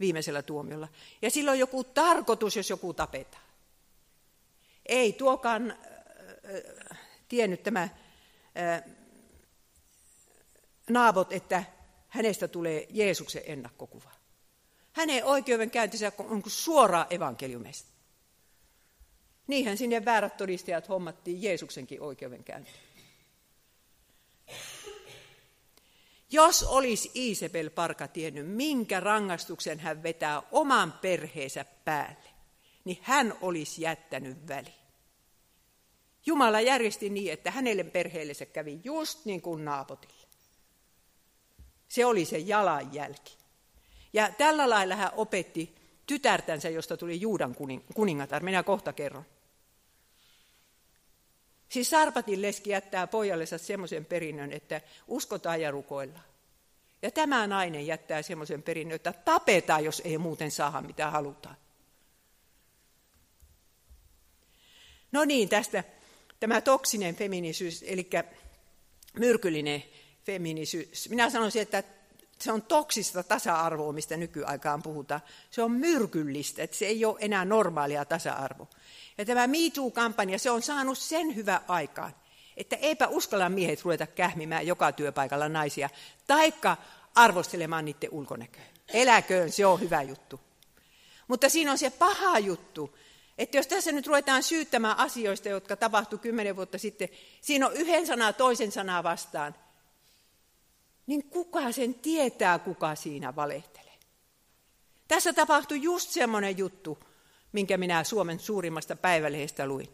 [0.00, 0.88] viimeisellä tuomiolla.
[1.22, 3.44] Ja silloin joku tarkoitus, jos joku tapetaan.
[4.86, 6.98] Ei tuokaan äh,
[7.28, 8.82] tiennyt tämä äh,
[10.90, 11.75] Naabot, että
[12.08, 14.10] hänestä tulee Jeesuksen ennakkokuva.
[14.92, 17.90] Hänen oikeudenkäyntinsä on suoraan evankeliumista.
[19.46, 22.70] Niinhän sinne väärät todistajat hommattiin Jeesuksenkin oikeudenkäynti.
[26.30, 32.28] Jos olisi Iisebel Parka tiennyt, minkä rangaistuksen hän vetää oman perheensä päälle,
[32.84, 34.74] niin hän olisi jättänyt väli.
[36.26, 40.15] Jumala järjesti niin, että hänelle perheelle se kävi just niin kuin Naapotille.
[41.88, 43.36] Se oli se jalanjälki.
[44.12, 45.74] Ja tällä lailla hän opetti
[46.06, 47.56] tytärtänsä, josta tuli Juudan
[47.94, 48.42] kuningatar.
[48.42, 49.24] Minä kohta kerron.
[51.68, 56.24] Siis Sarpatin leski jättää pojallensa semmoisen perinnön, että uskotaan ja rukoillaan.
[57.02, 61.56] Ja tämä nainen jättää semmoisen perinnön, että tapetaan, jos ei muuten saada mitä halutaan.
[65.12, 65.84] No niin, tästä
[66.40, 68.10] tämä toksinen feminisyys, eli
[69.18, 69.84] myrkyllinen
[70.26, 71.08] feminisyys.
[71.08, 71.82] Minä sanoisin, että
[72.38, 75.20] se on toksista tasa-arvoa, mistä nykyaikaan puhutaan.
[75.50, 78.66] Se on myrkyllistä, että se ei ole enää normaalia tasa-arvoa.
[79.18, 82.14] Ja tämä MeToo-kampanja, se on saanut sen hyvä aikaan,
[82.56, 85.90] että eipä uskalla miehet ruveta kähmimään joka työpaikalla naisia,
[86.26, 86.76] taikka
[87.14, 88.62] arvostelemaan niiden ulkonäköä.
[88.88, 90.40] Eläköön, se on hyvä juttu.
[91.28, 92.98] Mutta siinä on se paha juttu,
[93.38, 97.08] että jos tässä nyt ruvetaan syyttämään asioista, jotka tapahtui kymmenen vuotta sitten,
[97.40, 99.54] siinä on yhden sanaa toisen sanaa vastaan,
[101.06, 103.86] niin kuka sen tietää, kuka siinä valehtelee.
[105.08, 106.98] Tässä tapahtui just semmoinen juttu,
[107.52, 109.88] minkä minä Suomen suurimmasta päivälehdestä luin.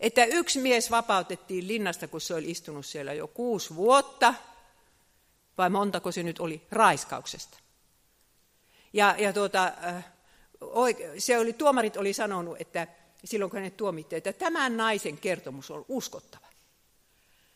[0.00, 4.34] Että yksi mies vapautettiin linnasta, kun se oli istunut siellä jo kuusi vuotta,
[5.58, 7.58] vai montako se nyt oli, raiskauksesta.
[8.92, 10.04] Ja, ja tuota, äh,
[11.18, 12.86] se oli, tuomarit oli sanonut, että
[13.24, 16.49] silloin kun hänet tuomittiin, että tämän naisen kertomus on uskottava.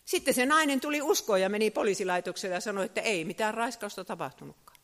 [0.05, 4.74] Sitten se nainen tuli uskoon ja meni poliisilaitokselle ja sanoi, että ei mitään raiskausta tapahtunutkaan.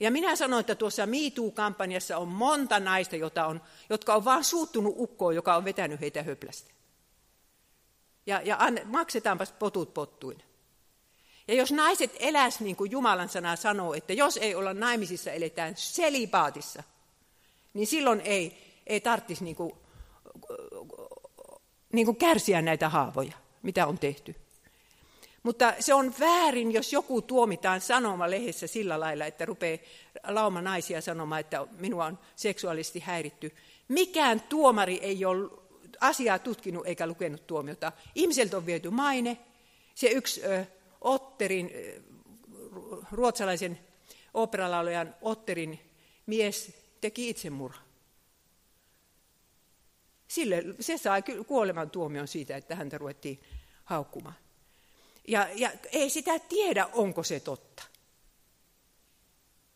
[0.00, 4.94] Ja minä sanoin, että tuossa MeToo-kampanjassa on monta naista, jota on, jotka on vain suuttunut
[4.96, 6.70] ukkoon, joka on vetänyt heitä höplästä.
[8.26, 8.78] Ja, ja an,
[9.58, 10.42] potut pottuin.
[11.48, 15.76] Ja jos naiset eläs niin kuin Jumalan sana sanoo, että jos ei olla naimisissa, eletään
[15.76, 16.82] selipaatissa,
[17.74, 19.72] niin silloin ei, ei tarvitsisi niin kuin,
[21.92, 23.32] niin kuin kärsiä näitä haavoja,
[23.62, 24.34] mitä on tehty.
[25.42, 27.80] Mutta se on väärin, jos joku tuomitaan
[28.26, 29.78] lehdessä sillä lailla, että rupeaa
[30.28, 33.54] lauma naisia sanomaan, että minua on seksuaalisesti häiritty.
[33.88, 35.50] Mikään tuomari ei ole
[36.00, 37.92] asiaa tutkinut eikä lukenut tuomiota.
[38.14, 39.38] Ihmiseltä on viety maine.
[39.94, 40.66] Se yksi ö,
[41.00, 41.70] Otterin,
[43.12, 43.78] ruotsalaisen
[44.34, 45.80] operalaulajan Otterin
[46.26, 47.89] mies teki itsemurha.
[50.30, 53.40] Sille, se sai kuoleman tuomion siitä, että häntä ruvettiin
[53.84, 54.34] haukkumaan.
[55.28, 57.82] Ja, ja ei sitä tiedä, onko se totta.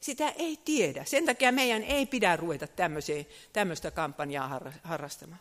[0.00, 1.05] Sitä ei tiedä.
[1.05, 2.66] Sen takia meidän ei pidä ruveta
[3.52, 5.40] tämmöistä kampanjaa harrastamaan.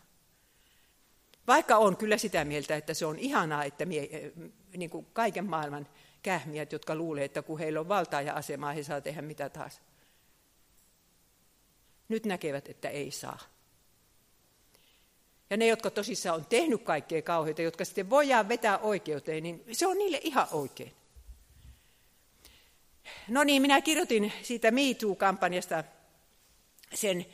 [1.46, 4.32] Vaikka on kyllä sitä mieltä, että se on ihanaa, että mie,
[4.76, 5.88] niin kuin kaiken maailman
[6.22, 9.80] kähmiät, jotka luulee, että kun heillä on valtaa ja asemaa, he saa tehdä mitä taas.
[12.08, 13.53] Nyt näkevät, että ei saa.
[15.50, 19.86] Ja ne, jotka tosissaan on tehnyt kaikkea kauheita, jotka sitten voidaan vetää oikeuteen, niin se
[19.86, 20.92] on niille ihan oikein.
[23.28, 25.84] No niin, minä kirjoitin siitä MeToo-kampanjasta
[26.94, 27.26] sen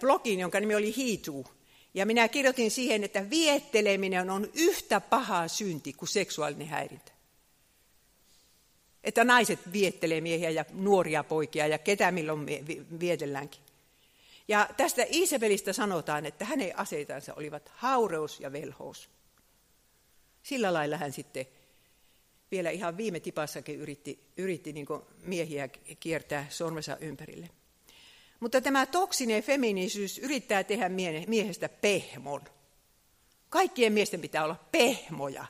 [0.00, 1.46] blogin, jonka nimi oli Hiituu.
[1.94, 7.12] Ja minä kirjoitin siihen, että vietteleminen on yhtä paha synti kuin seksuaalinen häirintä.
[9.04, 12.46] Että naiset viettelee miehiä ja nuoria poikia ja ketä milloin
[13.00, 13.63] vietelläänkin.
[14.48, 19.10] Ja tästä Isabelista sanotaan, että hänen aseitansa olivat haureus ja velhous.
[20.42, 21.46] Sillä lailla hän sitten
[22.50, 24.86] vielä ihan viime tipassakin yritti, yritti niin
[25.22, 25.68] miehiä
[26.00, 27.50] kiertää sormensa ympärille.
[28.40, 30.88] Mutta tämä toksinen feminiisyys yrittää tehdä
[31.26, 32.44] miehestä pehmon.
[33.48, 35.46] Kaikkien miesten pitää olla pehmoja.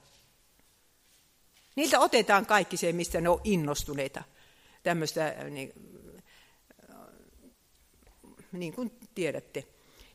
[1.77, 4.23] Niiltä otetaan kaikki se, mistä ne on innostuneita.
[4.83, 5.73] Tämmöistä, niin,
[8.61, 9.65] niin kuin tiedätte.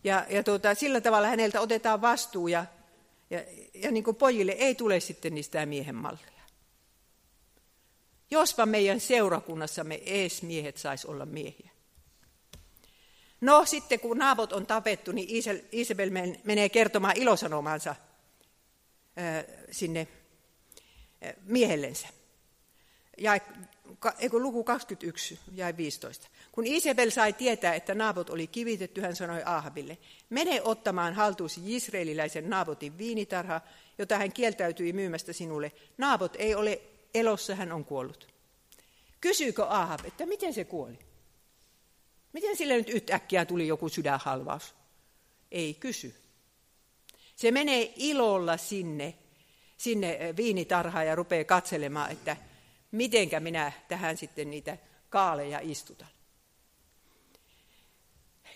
[0.03, 2.65] Ja, ja tuota, sillä tavalla häneltä otetaan vastuu ja,
[3.29, 6.39] ja, ja niin kuin pojille ei tule sitten niistä miehen mallia.
[8.31, 11.69] Jospa meidän seurakunnassamme ees miehet sais olla miehiä.
[13.41, 16.09] No sitten kun naapot on tapettu, niin Isabel
[16.43, 17.95] menee kertomaan ilosanomansa
[19.71, 20.07] sinne
[21.45, 22.07] miehellensä.
[23.17, 23.31] Ja
[24.31, 26.27] luku 21 jäi 15.
[26.51, 29.97] Kun Isabel sai tietää, että Naabot oli kivitetty, hän sanoi Ahabille,
[30.29, 33.61] mene ottamaan haltuusi israeliläisen Naabotin viinitarha,
[33.97, 35.71] jota hän kieltäytyi myymästä sinulle.
[35.97, 36.81] Naabot ei ole
[37.13, 38.27] elossa, hän on kuollut.
[39.21, 40.99] Kysyykö Ahab, että miten se kuoli?
[42.33, 44.75] Miten sille nyt yhtäkkiä tuli joku sydänhalvaus?
[45.51, 46.15] Ei kysy.
[47.35, 49.13] Se menee ilolla sinne,
[49.77, 52.37] sinne viinitarhaan ja rupeaa katselemaan, että
[52.91, 54.77] mitenkä minä tähän sitten niitä
[55.09, 56.07] kaaleja istutan.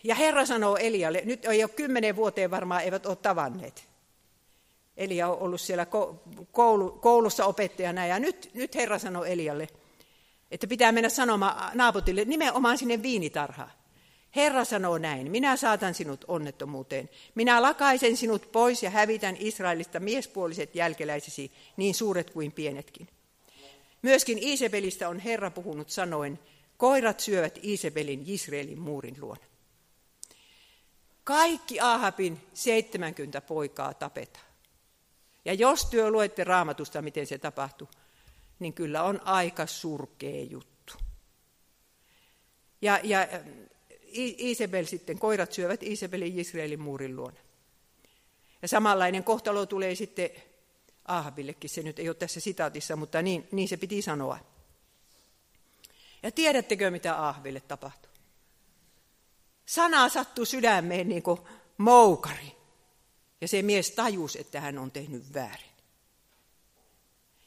[0.03, 3.85] Ja Herra sanoo Elialle, nyt ei ole kymmenen vuoteen varmaan eivät ole tavanneet.
[4.97, 5.85] Elia on ollut siellä
[6.51, 9.67] koulu, koulussa opettajana ja nyt, nyt Herra sanoo Elialle,
[10.51, 13.71] että pitää mennä sanomaan naaputille nimenomaan sinne viinitarhaan.
[14.35, 17.09] Herra sanoo näin, minä saatan sinut onnettomuuteen.
[17.35, 23.07] Minä lakaisen sinut pois ja hävitän Israelista miespuoliset jälkeläisesi, niin suuret kuin pienetkin.
[24.01, 26.39] Myöskin Isabelista on Herra puhunut sanoen,
[26.77, 29.52] koirat syövät Isabelin Israelin muurin luona.
[31.23, 34.45] Kaikki Ahabin 70 poikaa tapetaan.
[35.45, 37.87] Ja jos työ luette raamatusta, miten se tapahtui,
[38.59, 40.93] niin kyllä on aika surkea juttu.
[42.81, 43.27] Ja, ja
[44.37, 47.39] Isabel sitten, koirat syövät Isabelin Israelin muurin luona.
[48.61, 50.29] Ja samanlainen kohtalo tulee sitten
[51.05, 54.39] Ahabillekin, se nyt ei ole tässä sitaatissa, mutta niin, niin se piti sanoa.
[56.23, 58.12] Ja tiedättekö, mitä Ahville tapahtui?
[59.73, 61.39] Sana sattui sydämeen niin kuin
[61.77, 62.55] moukari.
[63.41, 65.71] Ja se mies tajusi, että hän on tehnyt väärin.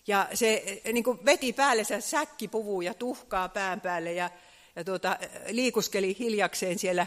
[0.06, 4.30] Ja se niin kuin veti päällensä säkkipuvun ja tuhkaa pään päälle ja,
[4.76, 5.18] ja tuota,
[5.50, 7.06] liikuskeli hiljakseen siellä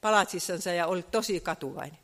[0.00, 1.98] palatsissansa ja oli tosi katuvainen.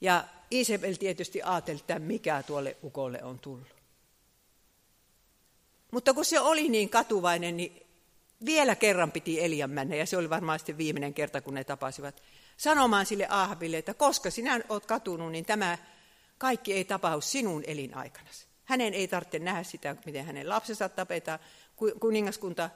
[0.00, 3.74] Ja Isabel tietysti ajatteli, että mikä tuolle ukolle on tullut.
[5.90, 7.83] Mutta kun se oli niin katuvainen, niin
[8.44, 12.22] vielä kerran piti Elian mennä, ja se oli varmaan sitten viimeinen kerta, kun ne tapasivat,
[12.56, 15.78] sanomaan sille Ahabille, että koska sinä olet katunut, niin tämä
[16.38, 18.46] kaikki ei tapahdu sinun elinaikanasi.
[18.64, 21.38] Hänen ei tarvitse nähdä sitä, miten hänen lapsensa tapetaan.
[22.00, 22.70] Kuningaskunta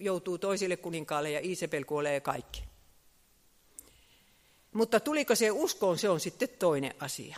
[0.00, 2.64] joutuu toisille kuninkaalle ja Isabel kuolee ja kaikki.
[4.72, 7.36] Mutta tuliko se uskoon, se on sitten toinen asia.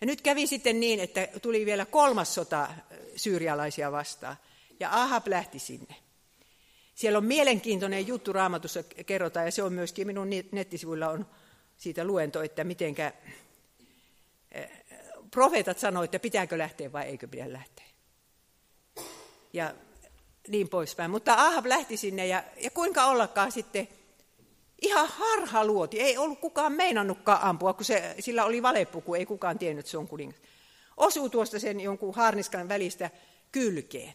[0.00, 2.68] Ja nyt kävi sitten niin, että tuli vielä kolmas sota
[3.16, 4.36] syyrialaisia vastaan,
[4.82, 5.94] ja Ahab lähti sinne.
[6.94, 11.26] Siellä on mielenkiintoinen juttu raamatussa kerrotaan, ja se on myöskin minun nettisivuilla on
[11.76, 13.12] siitä luento, että mitenkä
[15.30, 17.84] profeetat sanoivat, että pitääkö lähteä vai eikö pidä lähteä.
[19.52, 19.74] Ja
[20.48, 21.10] niin poispäin.
[21.10, 23.88] Mutta Ahab lähti sinne ja, ja kuinka ollakaan sitten
[24.82, 26.00] ihan harha luoti.
[26.00, 29.98] Ei ollut kukaan meinannutkaan ampua, kun se, sillä oli valepuku, ei kukaan tiennyt, että se
[29.98, 30.40] on kuningas.
[30.96, 33.10] Osuu tuosta sen jonkun harniskan välistä
[33.52, 34.14] kylkeen.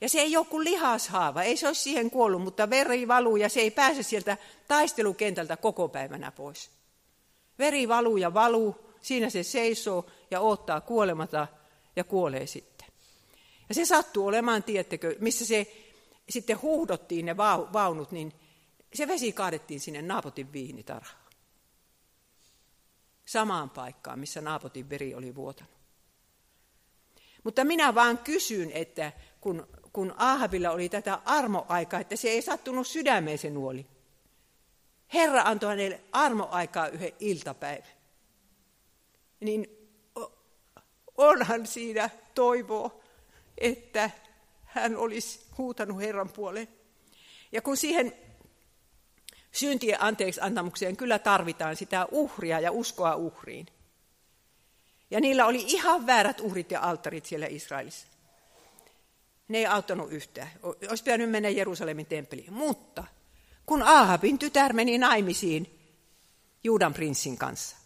[0.00, 3.60] Ja se ei kuin lihashaava, ei se ole siihen kuollut, mutta veri valuu ja se
[3.60, 4.36] ei pääse sieltä
[4.68, 6.70] taistelukentältä koko päivänä pois.
[7.58, 11.48] Veri valuu ja valuu, siinä se seisoo ja odottaa kuolemata
[11.96, 12.88] ja kuolee sitten.
[13.68, 15.66] Ja se sattuu olemaan, tiettekö, missä se
[16.28, 18.32] sitten huuhdottiin ne vaunut, niin
[18.94, 21.20] se vesi kaadettiin sinne Naapotin viinitarhaan.
[23.24, 25.72] Samaan paikkaan, missä Naapotin veri oli vuotanut.
[27.44, 32.86] Mutta minä vaan kysyn, että kun, kun Ahavilla oli tätä armoaikaa, että se ei sattunut
[32.86, 33.86] sydämeen se nuoli.
[35.14, 38.00] Herra antoi hänelle armoaikaa yhden iltapäivän
[39.40, 39.88] niin
[41.16, 43.00] onhan siinä toivoa,
[43.58, 44.10] että
[44.64, 46.68] hän olisi huutanut Herran puoleen.
[47.52, 48.12] Ja kun siihen
[49.52, 53.66] syntien anteeksi antamukseen kyllä tarvitaan sitä uhria ja uskoa uhriin.
[55.10, 58.06] Ja niillä oli ihan väärät uhrit ja alttarit siellä Israelissa.
[59.50, 60.50] Ne ei auttanut yhtään.
[60.62, 62.52] Olisi pitänyt mennä Jerusalemin temppeliin.
[62.52, 63.04] Mutta
[63.66, 65.78] kun Ahabin tytär meni naimisiin
[66.64, 67.76] Juudan prinssin kanssa,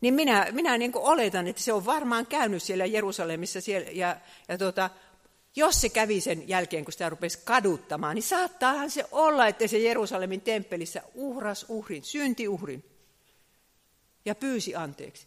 [0.00, 4.16] niin minä, minä niin kuin oletan, että se on varmaan käynyt siellä Jerusalemissa siellä, ja,
[4.48, 4.90] ja tota,
[5.56, 9.78] jos se kävi sen jälkeen, kun sitä rupesi kaduttamaan, niin saattaahan se olla, että se
[9.78, 12.84] Jerusalemin temppelissä uhras uhrin, syntiuhrin,
[14.24, 15.26] ja pyysi anteeksi.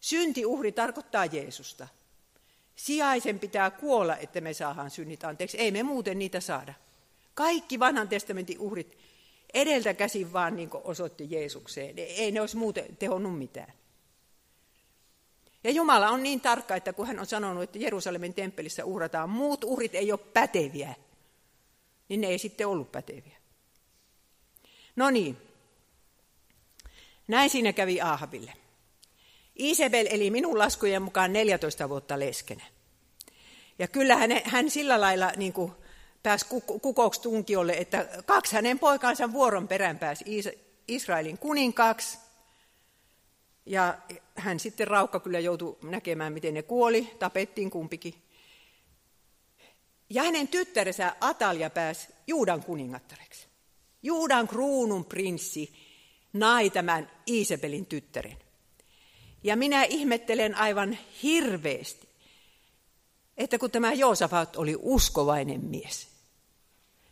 [0.00, 1.88] Syntiuhri tarkoittaa Jeesusta.
[2.76, 5.58] Sijaisen pitää kuolla, että me saadaan synnit anteeksi.
[5.58, 6.74] Ei me muuten niitä saada.
[7.34, 8.98] Kaikki vanhan testamentin uhrit
[9.54, 11.98] edeltä käsin vaan niin osoitti Jeesukseen.
[11.98, 13.72] Ei ne olisi muuten tehonnut mitään.
[15.64, 19.64] Ja Jumala on niin tarkka, että kun hän on sanonut, että Jerusalemin temppelissä uhrataan, muut
[19.64, 20.94] uhrit ei ole päteviä,
[22.08, 23.36] niin ne ei sitten ollut päteviä.
[24.96, 25.36] No niin,
[27.28, 28.52] näin siinä kävi Ahaville.
[29.60, 32.64] Isabel eli minun laskujen mukaan 14 vuotta leskenä.
[33.78, 35.72] Ja kyllä hän, hän sillä lailla niin kuin
[36.22, 36.46] pääsi
[37.22, 40.24] tunkiolle, että kaksi hänen poikansa vuoron perään pääsi
[40.88, 42.18] Israelin kuninkaaksi.
[43.66, 43.98] Ja
[44.34, 48.14] hän sitten Raukka kyllä joutui näkemään, miten ne kuoli, tapettiin kumpikin.
[50.10, 53.46] Ja hänen tyttärensä Atalia pääsi Juudan kuningattareksi.
[54.02, 55.74] Juudan kruunun prinssi
[56.32, 58.36] nai tämän Iisebelin tyttären.
[59.42, 62.08] Ja minä ihmettelen aivan hirveästi,
[63.36, 66.08] että kun tämä Joosafat oli uskovainen mies,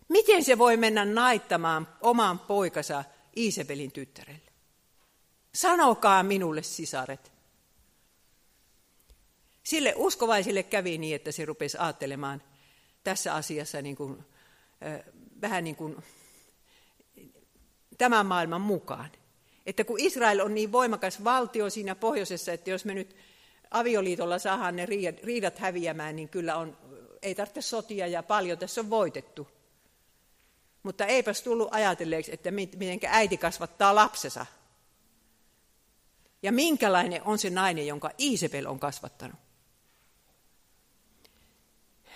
[0.09, 3.05] miten se voi mennä naittamaan oman poikansa
[3.37, 4.49] Iisebelin tyttärelle?
[5.55, 7.33] Sanokaa minulle, sisaret.
[9.63, 12.43] Sille uskovaisille kävi niin, että se rupesi ajattelemaan
[13.05, 14.25] tässä asiassa niin kuin,
[14.87, 15.01] äh,
[15.41, 15.97] vähän niin kuin
[17.99, 19.11] tämän maailman mukaan.
[19.69, 23.17] Että kun Israel on niin voimakas valtio siinä pohjoisessa, että jos me nyt
[23.71, 24.87] avioliitolla saadaan ne
[25.23, 26.79] riidat häviämään, niin kyllä on,
[27.23, 29.49] ei tarvitse sotia ja paljon tässä on voitettu.
[30.83, 34.47] Mutta eipäs tullut ajatelleeksi, että miten äiti kasvattaa lapsensa.
[36.43, 39.37] Ja minkälainen on se nainen, jonka Iisebel on kasvattanut.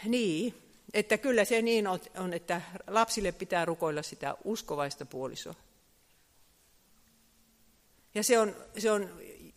[0.04, 0.54] Niin,
[0.94, 1.86] että kyllä se niin
[2.18, 5.54] on, että lapsille pitää rukoilla sitä uskovaista puolisoa.
[8.14, 9.10] Ja se on, se on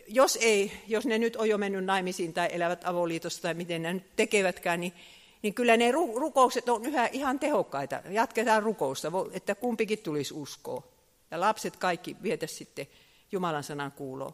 [0.07, 3.93] jos, ei, jos ne nyt on jo mennyt naimisiin tai elävät avoliitossa tai miten ne
[3.93, 4.93] nyt tekevätkään, niin,
[5.41, 8.01] niin kyllä ne rukoukset on yhä ihan tehokkaita.
[8.09, 10.83] Jatketaan rukousta, että kumpikin tulisi uskoa.
[11.31, 12.87] Ja lapset kaikki vietä sitten
[13.31, 14.33] Jumalan sanan kuuloon.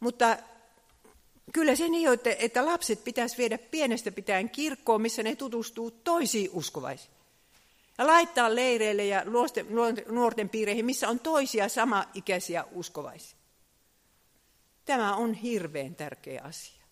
[0.00, 0.36] Mutta
[1.52, 6.50] kyllä se niin, että, että lapset pitäisi viedä pienestä pitäen kirkkoon, missä ne tutustuu toisiin
[6.52, 7.10] uskovaisiin.
[7.98, 9.66] Ja laittaa leireille ja nuorten,
[10.08, 13.37] nuorten piireihin, missä on toisia sama-ikäisiä uskovaisia.
[14.88, 16.82] Tämä on hirveän tärkeä asia.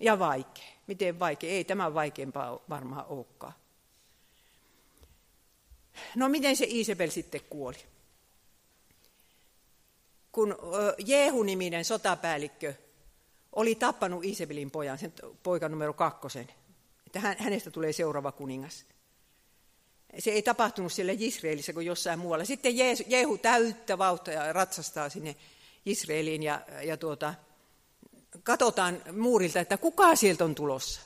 [0.00, 0.64] Ja vaikea.
[0.86, 1.50] Miten vaikea?
[1.50, 3.52] Ei tämä vaikeampaa varmaan olekaan.
[6.14, 7.76] No miten se Isabel sitten kuoli?
[10.32, 10.56] Kun
[11.06, 12.74] Jehu-niminen sotapäällikkö
[13.52, 15.12] oli tappanut Isabelin pojan, sen
[15.42, 16.48] poika numero kakkosen,
[17.06, 18.84] että hänestä tulee seuraava kuningas.
[20.18, 22.44] Se ei tapahtunut siellä Israelissa kuin jossain muualla.
[22.44, 22.74] Sitten
[23.06, 25.36] Jehu täyttä vauhtia ratsastaa sinne
[25.86, 27.34] Israeliin ja, ja tuota,
[28.42, 31.00] katsotaan muurilta, että kuka sieltä on tulossa.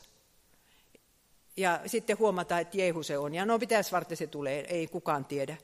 [1.57, 3.35] Ja sitten huomataan, että Jehu se on.
[3.35, 5.57] Ja no pitäisi varten se tulee, ei kukaan tiedä.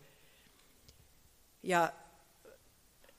[1.63, 1.93] Ja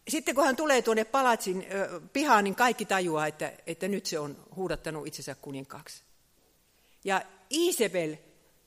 [0.08, 1.66] sitten kun hän tulee tuonne palatsin
[2.14, 6.04] pihaan, niin kaikki tajuaa, että, että nyt se on huudattanut itsensä kuninkaaksi.
[7.04, 8.16] Ja Isabel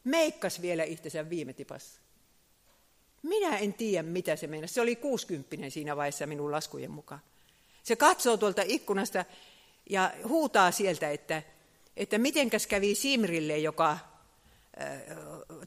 [0.04, 2.00] meikkas vielä itsensä viime tipassa.
[3.22, 4.74] Minä en tiedä, mitä se meinasi.
[4.74, 7.20] Se oli 60 siinä vaiheessa minun laskujen mukaan.
[7.82, 9.24] Se katsoo tuolta ikkunasta
[9.90, 11.42] ja huutaa sieltä, että,
[11.96, 13.98] että mitenkäs kävi Simrille, joka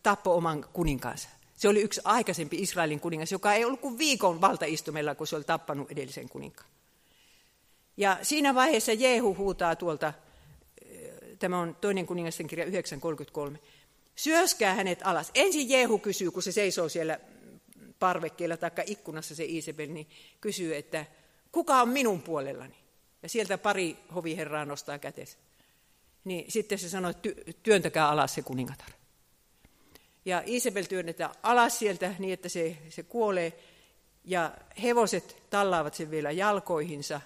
[0.03, 1.29] tappoi oman kuninkaansa.
[1.55, 5.43] Se oli yksi aikaisempi Israelin kuningas, joka ei ollut kuin viikon valtaistumella, kun se oli
[5.43, 6.69] tappanut edellisen kuninkaan.
[7.97, 10.13] Ja siinä vaiheessa Jehu huutaa tuolta,
[11.39, 13.57] tämä on toinen kuningasten kirja 9.33,
[14.15, 15.31] syöskää hänet alas.
[15.35, 17.19] Ensin Jehu kysyy, kun se seisoo siellä
[18.01, 20.09] parvekkeella tai ikkunassa se Isabel, niin
[20.41, 21.05] kysyy, että
[21.51, 22.75] kuka on minun puolellani?
[23.23, 25.37] Ja sieltä pari hoviherraa nostaa kätensä.
[26.23, 28.89] Niin sitten se sanoi, että työntäkää alas se kuningatar.
[30.25, 33.53] Ja Isabel työnnetään alas sieltä niin, että se, se kuolee.
[34.25, 37.21] Ja hevoset tallaavat sen vielä jalkoihinsa.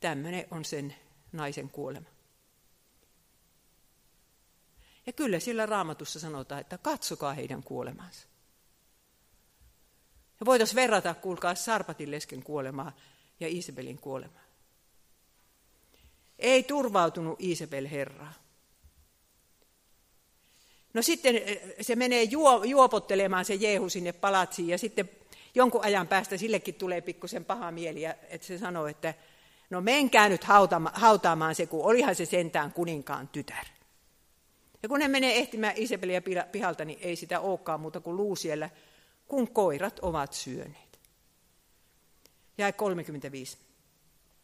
[0.00, 0.94] Tämmöinen on sen
[1.32, 2.08] naisen kuolema.
[5.06, 8.29] Ja kyllä sillä raamatussa sanotaan, että katsokaa heidän kuolemansa.
[10.40, 12.92] Ja voitaisiin verrata, kuulkaa, Sarpatin lesken kuolemaa
[13.40, 14.44] ja Isabelin kuolemaa.
[16.38, 18.32] Ei turvautunut Isabel Herraa.
[20.94, 25.10] No sitten eh, se menee juo, juopottelemaan se Jeehu sinne palatsiin ja sitten
[25.54, 29.14] jonkun ajan päästä sillekin tulee pikkusen paha mieli, että se sanoo, että
[29.70, 30.44] no menkää nyt
[30.92, 33.64] hautaamaan se, kun olihan se sentään kuninkaan tytär.
[34.82, 36.22] Ja kun ne menee ehtimään Isabeliä
[36.52, 38.70] pihalta, niin ei sitä olekaan muuta kuin luu siellä,
[39.30, 41.00] kun koirat ovat syöneet.
[42.58, 43.58] Jäi 35.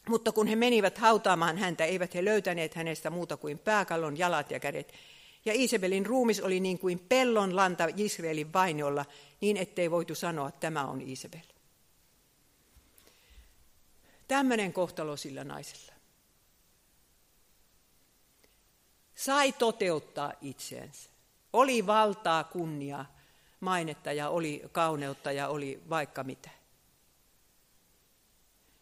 [0.08, 4.60] Mutta kun he menivät hautaamaan häntä, eivät he löytäneet hänestä muuta kuin pääkallon jalat ja
[4.60, 4.92] kädet.
[5.44, 9.04] Ja Isabelin ruumis oli niin kuin pellon lanta Israelin vainiolla,
[9.40, 11.46] niin ettei voitu sanoa, että tämä on Isabel.
[14.28, 15.92] Tämmöinen kohtalo sillä naisella.
[19.14, 21.10] Sai toteuttaa itseensä.
[21.52, 23.15] Oli valtaa, kunniaa,
[23.60, 26.50] mainetta ja oli kauneutta ja oli vaikka mitä.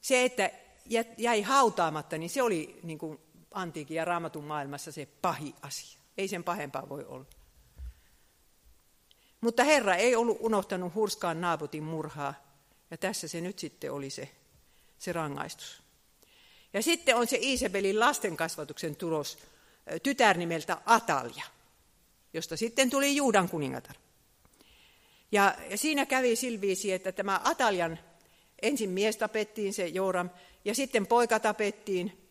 [0.00, 0.50] Se, että
[1.18, 3.20] jäi hautaamatta, niin se oli niin kuin
[3.50, 6.00] antiikin ja raamatun maailmassa se pahi asia.
[6.18, 7.26] Ei sen pahempaa voi olla.
[9.40, 12.34] Mutta Herra ei ollut unohtanut hurskaan Naabotin murhaa,
[12.90, 14.30] ja tässä se nyt sitten oli se,
[14.98, 15.82] se rangaistus.
[16.72, 19.38] Ja sitten on se Isabelin lastenkasvatuksen tulos,
[20.02, 21.44] tytär nimeltä Atalia,
[22.32, 23.96] josta sitten tuli Juudan kuningatar.
[25.34, 27.98] Ja, siinä kävi silviisi, että tämä Atalian
[28.62, 30.30] ensin mies tapettiin, se Joram,
[30.64, 32.28] ja sitten poika tapettiin.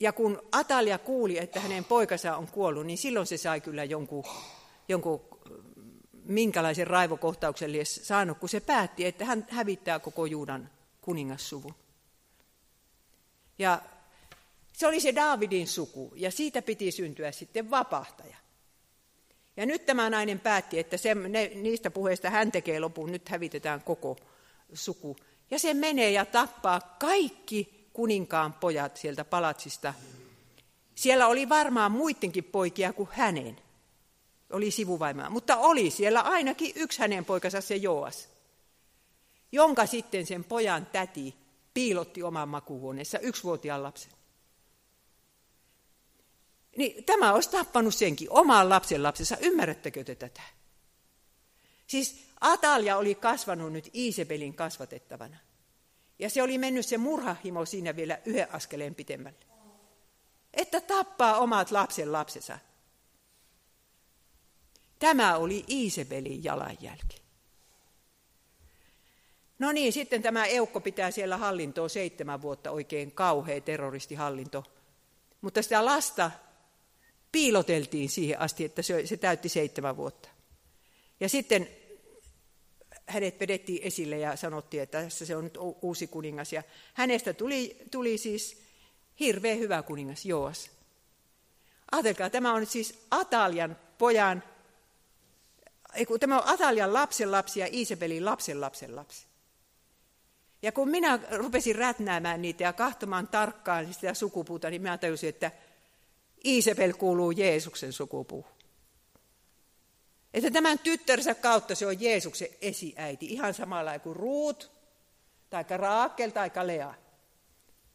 [0.00, 4.24] Ja kun Atalia kuuli, että hänen poikansa on kuollut, niin silloin se sai kyllä jonkun,
[4.88, 5.20] jonkun
[6.24, 11.74] minkälaisen raivokohtauksen lie saanut, kun se päätti, että hän hävittää koko Juudan kuningassuvun.
[13.58, 13.82] Ja
[14.72, 18.45] se oli se Daavidin suku, ja siitä piti syntyä sitten vapahtaja.
[19.56, 23.82] Ja nyt tämä nainen päätti, että se, ne, niistä puheista hän tekee lopun, nyt hävitetään
[23.82, 24.16] koko
[24.72, 25.16] suku.
[25.50, 29.94] Ja se menee ja tappaa kaikki kuninkaan pojat sieltä palatsista.
[30.94, 33.56] Siellä oli varmaan muidenkin poikia kuin hänen.
[34.52, 38.28] Oli sivuvaimaa, mutta oli siellä ainakin yksi hänen poikansa, se Joas,
[39.52, 41.34] jonka sitten sen pojan täti
[41.74, 44.12] piilotti oman makuuhuoneessa yksivuotiaan lapsen.
[46.76, 49.36] Niin tämä olisi tappanut senkin oman lapsen lapsensa.
[49.40, 50.42] Ymmärrättekö te tätä?
[51.86, 55.36] Siis Atalia oli kasvanut nyt Iisebelin kasvatettavana.
[56.18, 59.46] Ja se oli mennyt se murhahimo siinä vielä yhden askeleen pitemmälle.
[60.54, 62.58] Että tappaa omat lapsen lapsensa.
[64.98, 67.22] Tämä oli Iisebelin jalanjälki.
[69.58, 74.64] No niin, sitten tämä Eukko pitää siellä hallintoa seitsemän vuotta, oikein kauhea terroristihallinto.
[75.40, 76.30] Mutta sitä lasta
[77.36, 80.28] piiloteltiin siihen asti, että se, se täytti seitsemän vuotta.
[81.20, 81.68] Ja sitten
[83.06, 86.52] hänet vedettiin esille ja sanottiin, että tässä se on nyt uusi kuningas.
[86.52, 86.62] Ja
[86.94, 88.62] hänestä tuli, tuli siis
[89.20, 90.70] hirveän hyvä kuningas, Joas.
[91.92, 94.42] Ajatelkaa, tämä on nyt siis Atalian pojan,
[95.94, 99.26] ei kun tämä on Atalian lapsen lapsi ja Isabelin lapsen lapsen lapsi.
[100.62, 105.50] Ja kun minä rupesin rätnäämään niitä ja kahtomaan tarkkaan sitä sukupuuta, niin minä tajusin, että
[106.44, 108.56] Isabel kuuluu Jeesuksen sukupuuhun.
[110.34, 114.70] Että tämän tyttärsä kautta se on Jeesuksen esiäiti, ihan samalla kuin Ruut,
[115.50, 116.94] tai Raakel, tai Lea.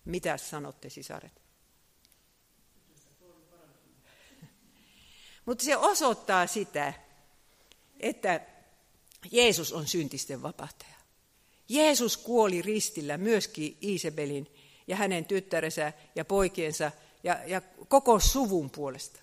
[0.05, 1.41] Mitä sanotte, sisaret?
[5.45, 6.93] Mutta se osoittaa sitä,
[7.99, 8.41] että
[9.31, 10.95] Jeesus on syntisten vapahtaja.
[11.69, 14.47] Jeesus kuoli ristillä myöskin Isabelin
[14.87, 16.91] ja hänen tyttärensä ja poikiensa
[17.23, 19.19] ja, ja koko suvun puolesta.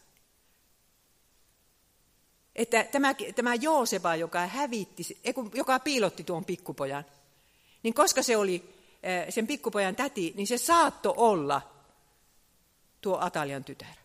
[2.56, 5.18] Että tämä, tämä Jooseba, joka hävitti,
[5.54, 7.04] joka piilotti tuon pikkupojan,
[7.82, 11.62] niin koska se oli eh, sen pikkupojan täti, niin se saatto olla
[13.00, 13.96] tuo Atalian tytär.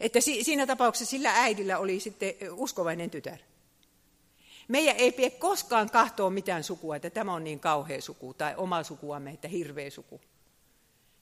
[0.00, 3.38] Että siinä tapauksessa sillä äidillä oli sitten uskovainen tytär.
[4.68, 8.82] Meidän ei pidä koskaan kahtoa mitään sukua, että tämä on niin kauhea suku, tai oma
[8.82, 10.20] sukuamme, että hirveä suku.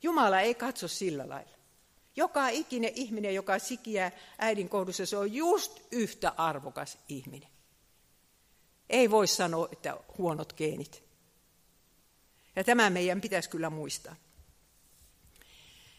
[0.03, 1.57] Jumala ei katso sillä lailla.
[2.17, 7.49] Joka ikinen ihminen, joka sikiää äidin kohdussa, se on just yhtä arvokas ihminen.
[8.91, 11.03] Ei voi sanoa, että huonot geenit.
[12.57, 14.17] Ja tämä meidän pitäisi kyllä muistaa.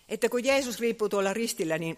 [0.09, 1.97] Että kun Jeesus riippuu tuolla ristillä, niin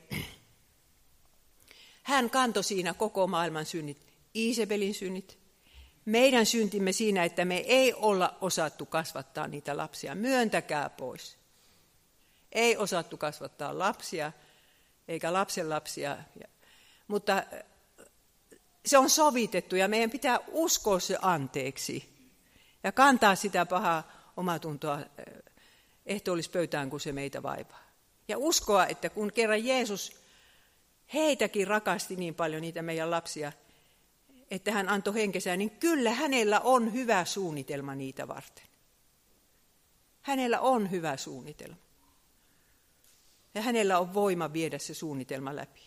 [2.03, 5.39] hän kantoi siinä koko maailman synnit, Iisebelin synnit,
[6.05, 10.15] meidän syntimme siinä, että me ei olla osattu kasvattaa niitä lapsia.
[10.15, 11.38] Myöntäkää pois.
[12.51, 14.31] Ei osattu kasvattaa lapsia
[15.07, 16.17] eikä lapsenlapsia.
[17.07, 17.43] Mutta
[18.85, 22.09] se on sovitettu ja meidän pitää uskoa se anteeksi
[22.83, 24.99] ja kantaa sitä pahaa omatuntoa
[26.05, 27.83] ehtoollispöytään, kun se meitä vaivaa.
[28.27, 30.21] Ja uskoa, että kun kerran Jeesus
[31.13, 33.51] heitäkin rakasti niin paljon niitä meidän lapsia,
[34.51, 38.65] että hän antoi henkesään, niin kyllä hänellä on hyvä suunnitelma niitä varten.
[40.21, 41.88] Hänellä on hyvä suunnitelma.
[43.55, 45.81] Ja hänellä on voima viedä se suunnitelma läpi.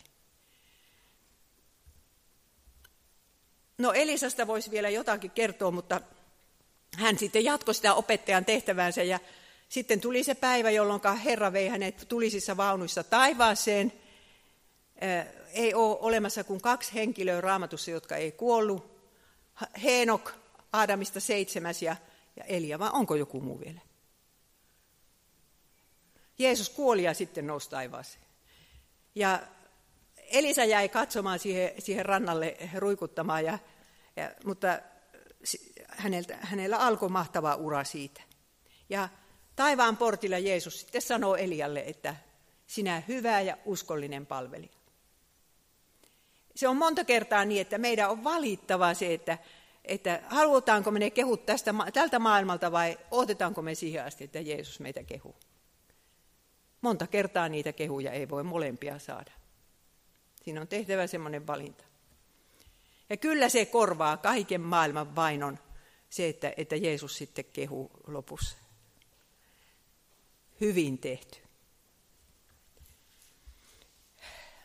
[3.77, 6.01] No Elisasta voisi vielä jotakin kertoa, mutta
[6.97, 9.19] hän sitten jatkoi sitä opettajan tehtävänsä ja
[9.69, 13.93] sitten tuli se päivä, jolloin Herra vei hänet tulisissa vaunuissa taivaaseen.
[15.53, 18.93] Ei ole olemassa kuin kaksi henkilöä raamatussa, jotka ei kuollut.
[19.83, 20.31] Heenok,
[20.73, 21.95] Aadamista seitsemäs ja,
[22.47, 23.81] Elia, vai onko joku muu vielä?
[26.39, 28.25] Jeesus kuoli ja sitten nousi taivaaseen.
[29.15, 29.39] Ja
[30.17, 33.59] Elisa jäi katsomaan siihen, siihen rannalle ruikuttamaan, ja,
[34.15, 34.79] ja, mutta
[35.87, 38.21] häneltä, hänellä alkoi mahtava ura siitä.
[38.89, 39.09] Ja
[39.55, 42.15] taivaan portilla Jeesus sitten sanoo Elialle, että
[42.67, 44.73] sinä hyvä ja uskollinen palvelija.
[46.55, 49.37] Se on monta kertaa niin, että meidän on valittava se, että,
[49.85, 54.79] että halutaanko me ne kehut tästä, tältä maailmalta vai otetaanko me siihen asti, että Jeesus
[54.79, 55.35] meitä kehuu.
[56.83, 59.31] Monta kertaa niitä kehuja ei voi molempia saada.
[60.43, 61.83] Siinä on tehtävä semmoinen valinta.
[63.09, 65.59] Ja kyllä se korvaa kaiken maailman vainon
[66.09, 68.57] se, että, että Jeesus sitten kehuu lopussa.
[70.61, 71.39] Hyvin tehty.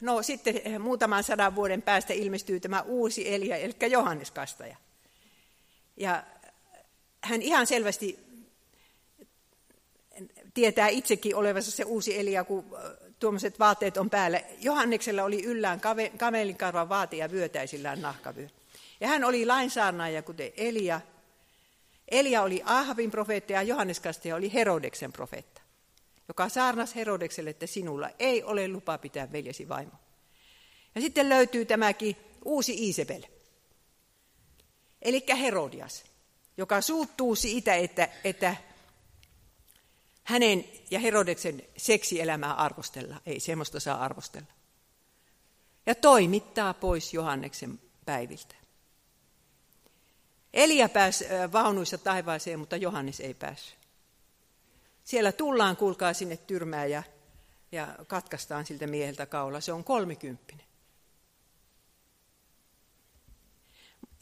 [0.01, 4.77] No sitten muutaman sadan vuoden päästä ilmestyy tämä uusi Elia, eli Johannes Kastaja.
[5.97, 6.25] Ja
[7.21, 8.28] hän ihan selvästi
[10.59, 12.77] tietää itsekin olevansa se uusi Elia, kun
[13.19, 14.41] tuommoiset vaatteet on päällä.
[14.61, 15.81] Johanneksella oli yllään
[16.19, 18.49] kamelinkarvan vaate ja vyötäisillään nahkavyö.
[19.01, 21.01] Ja hän oli lainsaarnaaja, kuten Elia.
[22.09, 25.63] Elia oli Ahavin profeetta ja Johannes Kastaja oli Herodeksen profeetta,
[26.29, 29.93] joka saarnas Herodekselle, että sinulla ei ole lupa pitää veljesi vaimo.
[30.95, 33.23] Ja sitten löytyy tämäkin uusi Iisebel,
[35.03, 36.05] eli Herodias,
[36.57, 38.57] joka suuttuu siitä, että, että
[40.29, 43.21] hänen ja Herodeksen seksielämää arvostella.
[43.27, 44.53] Ei semmoista saa arvostella.
[45.87, 48.55] Ja toimittaa pois Johanneksen päiviltä.
[50.53, 53.79] Elia pääsi vaunuissa taivaaseen, mutta Johannes ei päässyt.
[55.05, 57.03] Siellä tullaan, kuulkaa sinne tyrmää ja,
[57.73, 59.61] ja katkaistaan siltä mieheltä kaula.
[59.61, 60.67] Se on kolmikymppinen.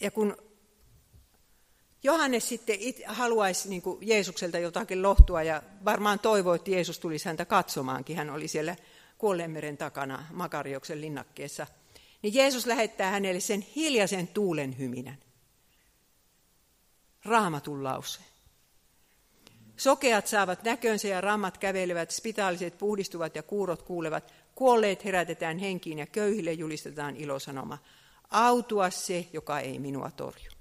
[0.01, 0.37] Ja kun
[2.07, 7.25] Johannes sitten it, haluaisi niin kuin Jeesukselta jotakin lohtua ja varmaan toivoi, että Jeesus tulisi
[7.25, 8.17] häntä katsomaankin.
[8.17, 8.77] Hän oli siellä
[9.19, 11.67] Kuolleenmeren takana Makarioksen linnakkeessa.
[12.23, 15.19] Niin Jeesus lähettää hänelle sen hiljaisen tuulen hyminän.
[17.25, 18.21] Raamatun lause.
[19.77, 26.07] Sokeat saavat näkönsä ja rammat kävelevät, spitaaliset puhdistuvat ja kuurot kuulevat, kuolleet herätetään henkiin ja
[26.07, 27.79] köyhille julistetaan ilosanoma.
[28.31, 30.56] Autua se, joka ei minua torju.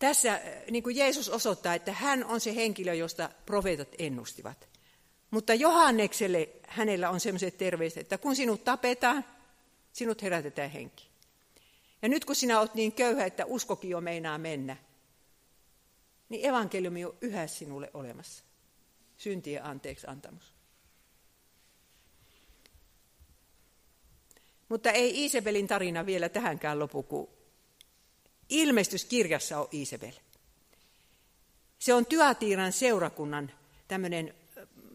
[0.00, 0.40] Tässä äh,
[0.70, 4.68] niin kuin Jeesus osoittaa, että hän on se henkilö, josta profeetat ennustivat.
[5.30, 9.24] Mutta Johannekselle hänellä on sellaiset terveiset, että kun sinut tapetaan,
[9.92, 11.08] sinut herätetään henki.
[12.02, 14.76] Ja nyt kun sinä olet niin köyhä, että uskokin jo meinaa mennä,
[16.28, 18.44] niin evankeliumi on yhä sinulle olemassa.
[19.16, 20.54] Syntien anteeksi antamus.
[24.68, 27.39] Mutta ei Iisebelin tarina vielä tähänkään lopu, kun
[28.50, 30.12] ilmestyskirjassa on Iisebel.
[31.78, 33.52] Se on Tyatiiran seurakunnan
[33.88, 34.34] tämmöinen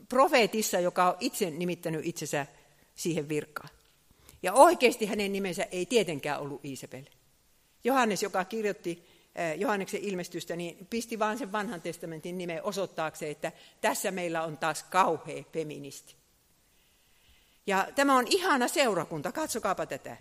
[0.10, 2.46] profeetissa, joka on itse nimittänyt itsensä
[2.96, 3.70] siihen virkaan.
[4.44, 7.04] Ja oikeasti hänen nimensä ei tietenkään ollut Iisebel.
[7.84, 9.06] Johannes, joka kirjoitti
[9.58, 13.52] Johanneksen ilmestystä, niin pisti vain sen vanhan testamentin nimen osoittaakseen, että
[13.82, 16.16] tässä meillä on taas kauhea feministi.
[17.68, 20.18] Ja tämä on ihana seurakunta, katsokaapa tätä.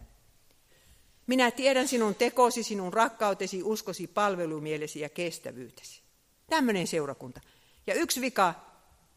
[1.27, 6.03] Minä tiedän sinun tekosi, sinun rakkautesi, uskosi, palvelumielesi ja kestävyytesi.
[6.51, 7.41] Tämmöinen seurakunta.
[7.87, 8.55] Ja yksi vika,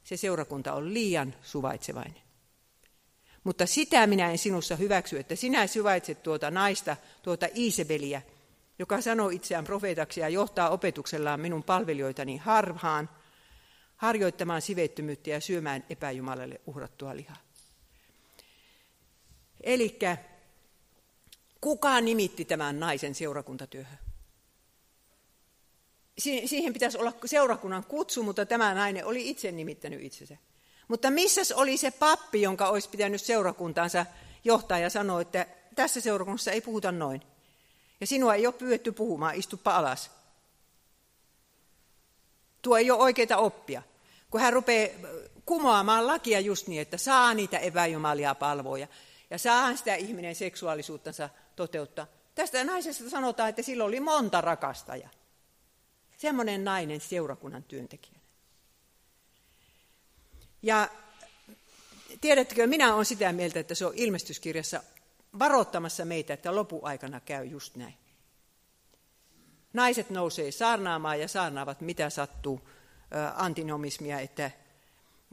[0.03, 2.21] se seurakunta on liian suvaitsevainen.
[3.43, 8.21] Mutta sitä minä en sinussa hyväksy, että sinä suvaitset tuota naista, tuota Iisebeliä,
[8.79, 13.09] joka sanoo itseään profeetaksi ja johtaa opetuksellaan minun palvelijoitani harhaan,
[13.95, 17.37] harjoittamaan sivettömyyttä ja syömään epäjumalalle uhrattua lihaa.
[19.61, 19.99] Eli
[21.61, 23.97] Kuka nimitti tämän naisen seurakuntatyöhön?
[26.45, 30.37] Siihen pitäisi olla seurakunnan kutsu, mutta tämä nainen oli itse nimittänyt itsensä.
[30.87, 34.05] Mutta missä oli se pappi, jonka olisi pitänyt seurakuntaansa
[34.43, 35.45] johtaa ja sanoa, että
[35.75, 37.21] tässä seurakunnassa ei puhuta noin.
[38.01, 40.11] Ja sinua ei ole pyydetty puhumaan, istupa alas.
[42.61, 43.83] Tuo ei ole oikeita oppia.
[44.31, 44.89] Kun hän rupeaa
[45.45, 48.87] kumoamaan lakia just niin, että saa niitä epäjumalia palvoja
[49.29, 52.07] ja saa sitä ihminen seksuaalisuuttansa toteuttaa.
[52.35, 55.09] Tästä naisesta sanotaan, että sillä oli monta rakastajaa.
[56.17, 58.19] Semmoinen nainen seurakunnan työntekijänä.
[60.61, 60.89] Ja
[62.21, 64.83] tiedättekö, minä olen sitä mieltä, että se on ilmestyskirjassa
[65.39, 67.93] varoittamassa meitä, että lopuaikana käy just näin.
[69.73, 72.69] Naiset nousee saarnaamaan ja saarnaavat mitä sattuu
[73.35, 74.51] antinomismia, että,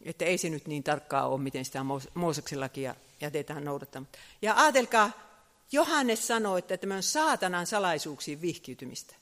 [0.03, 4.19] että ei se nyt niin tarkkaa ole, miten sitä Mooseksen lakia jätetään noudattamatta.
[4.43, 5.11] Ja ajatelkaa,
[5.75, 9.15] Johannes sanoi, että tämä on saatanan salaisuuksiin vihkiytymistä,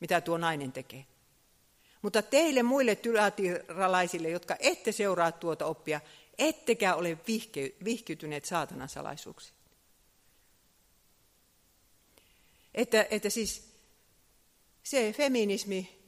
[0.00, 1.06] mitä tuo nainen tekee.
[2.02, 6.00] Mutta teille muille tylatiralaisille, jotka ette seuraa tuota oppia,
[6.38, 7.18] ettekä ole
[7.84, 9.54] vihkiytyneet saatanan salaisuuksiin.
[12.74, 13.68] Että, että siis
[14.82, 15.98] se feminismi,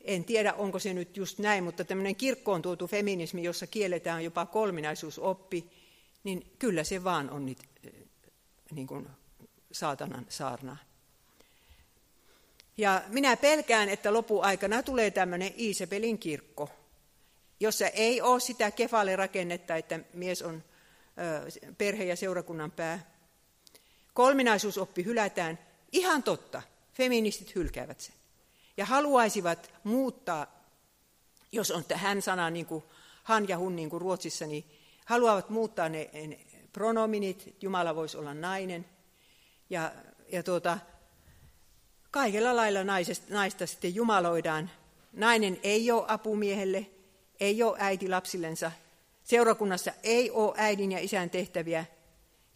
[0.00, 4.46] en tiedä onko se nyt just näin, mutta tämmöinen kirkkoon tuotu feminismi, jossa kielletään jopa
[4.46, 5.70] kolminaisuusoppi,
[6.24, 7.58] niin kyllä se vaan on nyt
[8.70, 9.08] niin kuin
[9.72, 10.76] saatanan saarnaa.
[12.76, 16.70] Ja minä pelkään, että lopuaikana tulee tämmöinen Iisabelin kirkko,
[17.60, 20.64] jossa ei ole sitä kefalle rakennetta, että mies on
[21.78, 23.10] perhe- ja seurakunnan pää.
[24.14, 25.58] Kolminaisuusoppi hylätään.
[25.92, 26.62] Ihan totta,
[26.92, 28.14] feministit hylkäävät sen.
[28.76, 30.46] Ja haluaisivat muuttaa,
[31.52, 32.84] jos on hän sana niin kuin
[33.22, 34.64] han ja hun niin kuin Ruotsissa, niin
[35.04, 36.38] haluavat muuttaa ne, ne
[36.76, 38.86] pronominit, Jumala voisi olla nainen.
[39.70, 39.92] Ja,
[40.32, 40.78] ja tuota,
[42.10, 44.70] kaikella lailla naisesta, naista sitten jumaloidaan.
[45.12, 46.86] Nainen ei ole apumiehelle,
[47.40, 48.72] ei ole äiti lapsillensa.
[49.24, 51.84] Seurakunnassa ei ole äidin ja isän tehtäviä.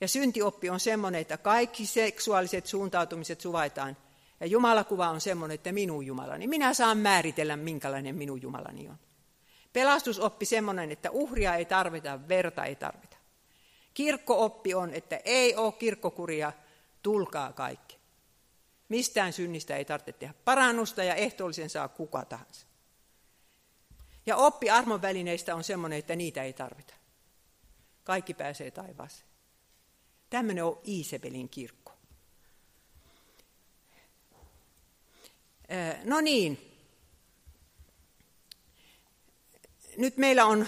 [0.01, 3.97] Ja syntioppi on semmoinen, että kaikki seksuaaliset suuntautumiset suvaitaan.
[4.41, 6.47] Ja Jumalakuva on semmoinen, että minun Jumalani.
[6.47, 8.99] Minä saan määritellä, minkälainen minun Jumalani on.
[9.73, 13.20] Pelastusoppi semmoinen, että uhria ei tarvita, verta ei tarvita.
[14.01, 16.53] Kirkkooppi on, että ei ole kirkkokuria,
[17.03, 17.99] tulkaa kaikki.
[18.89, 22.67] Mistään synnistä ei tarvitse tehdä parannusta ja ehtoollisen saa kuka tahansa.
[24.27, 26.95] Ja oppi armon välineistä on sellainen, että niitä ei tarvita.
[28.05, 29.29] Kaikki pääsee taivaaseen.
[30.31, 31.93] Tämmöinen on Iisebelin kirkko.
[36.05, 36.77] No niin.
[39.97, 40.67] Nyt meillä on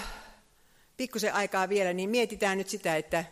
[1.02, 3.24] pikkusen aikaa vielä, niin mietitään nyt sitä, että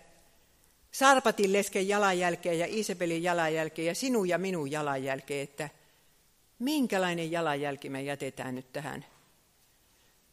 [0.93, 5.68] Sarpatin lesken jalanjälkeen ja Isabelin jalanjälkeen ja sinun ja minun jalanjälkeen, että
[6.59, 9.05] minkälainen jalanjälki me jätetään nyt tähän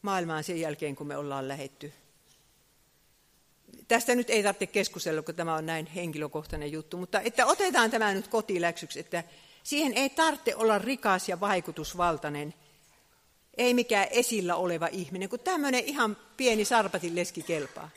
[0.02, 1.92] maailmaan sen jälkeen, kun me ollaan lähetty.
[3.88, 8.14] Tästä nyt ei tarvitse keskustella, kun tämä on näin henkilökohtainen juttu, mutta että otetaan tämä
[8.14, 9.24] nyt kotiläksyksi, että
[9.62, 12.54] siihen ei tarvitse olla rikas ja vaikutusvaltainen,
[13.58, 17.90] ei mikään esillä oleva ihminen, kun tämmöinen ihan pieni sarpatin leski kelpaa.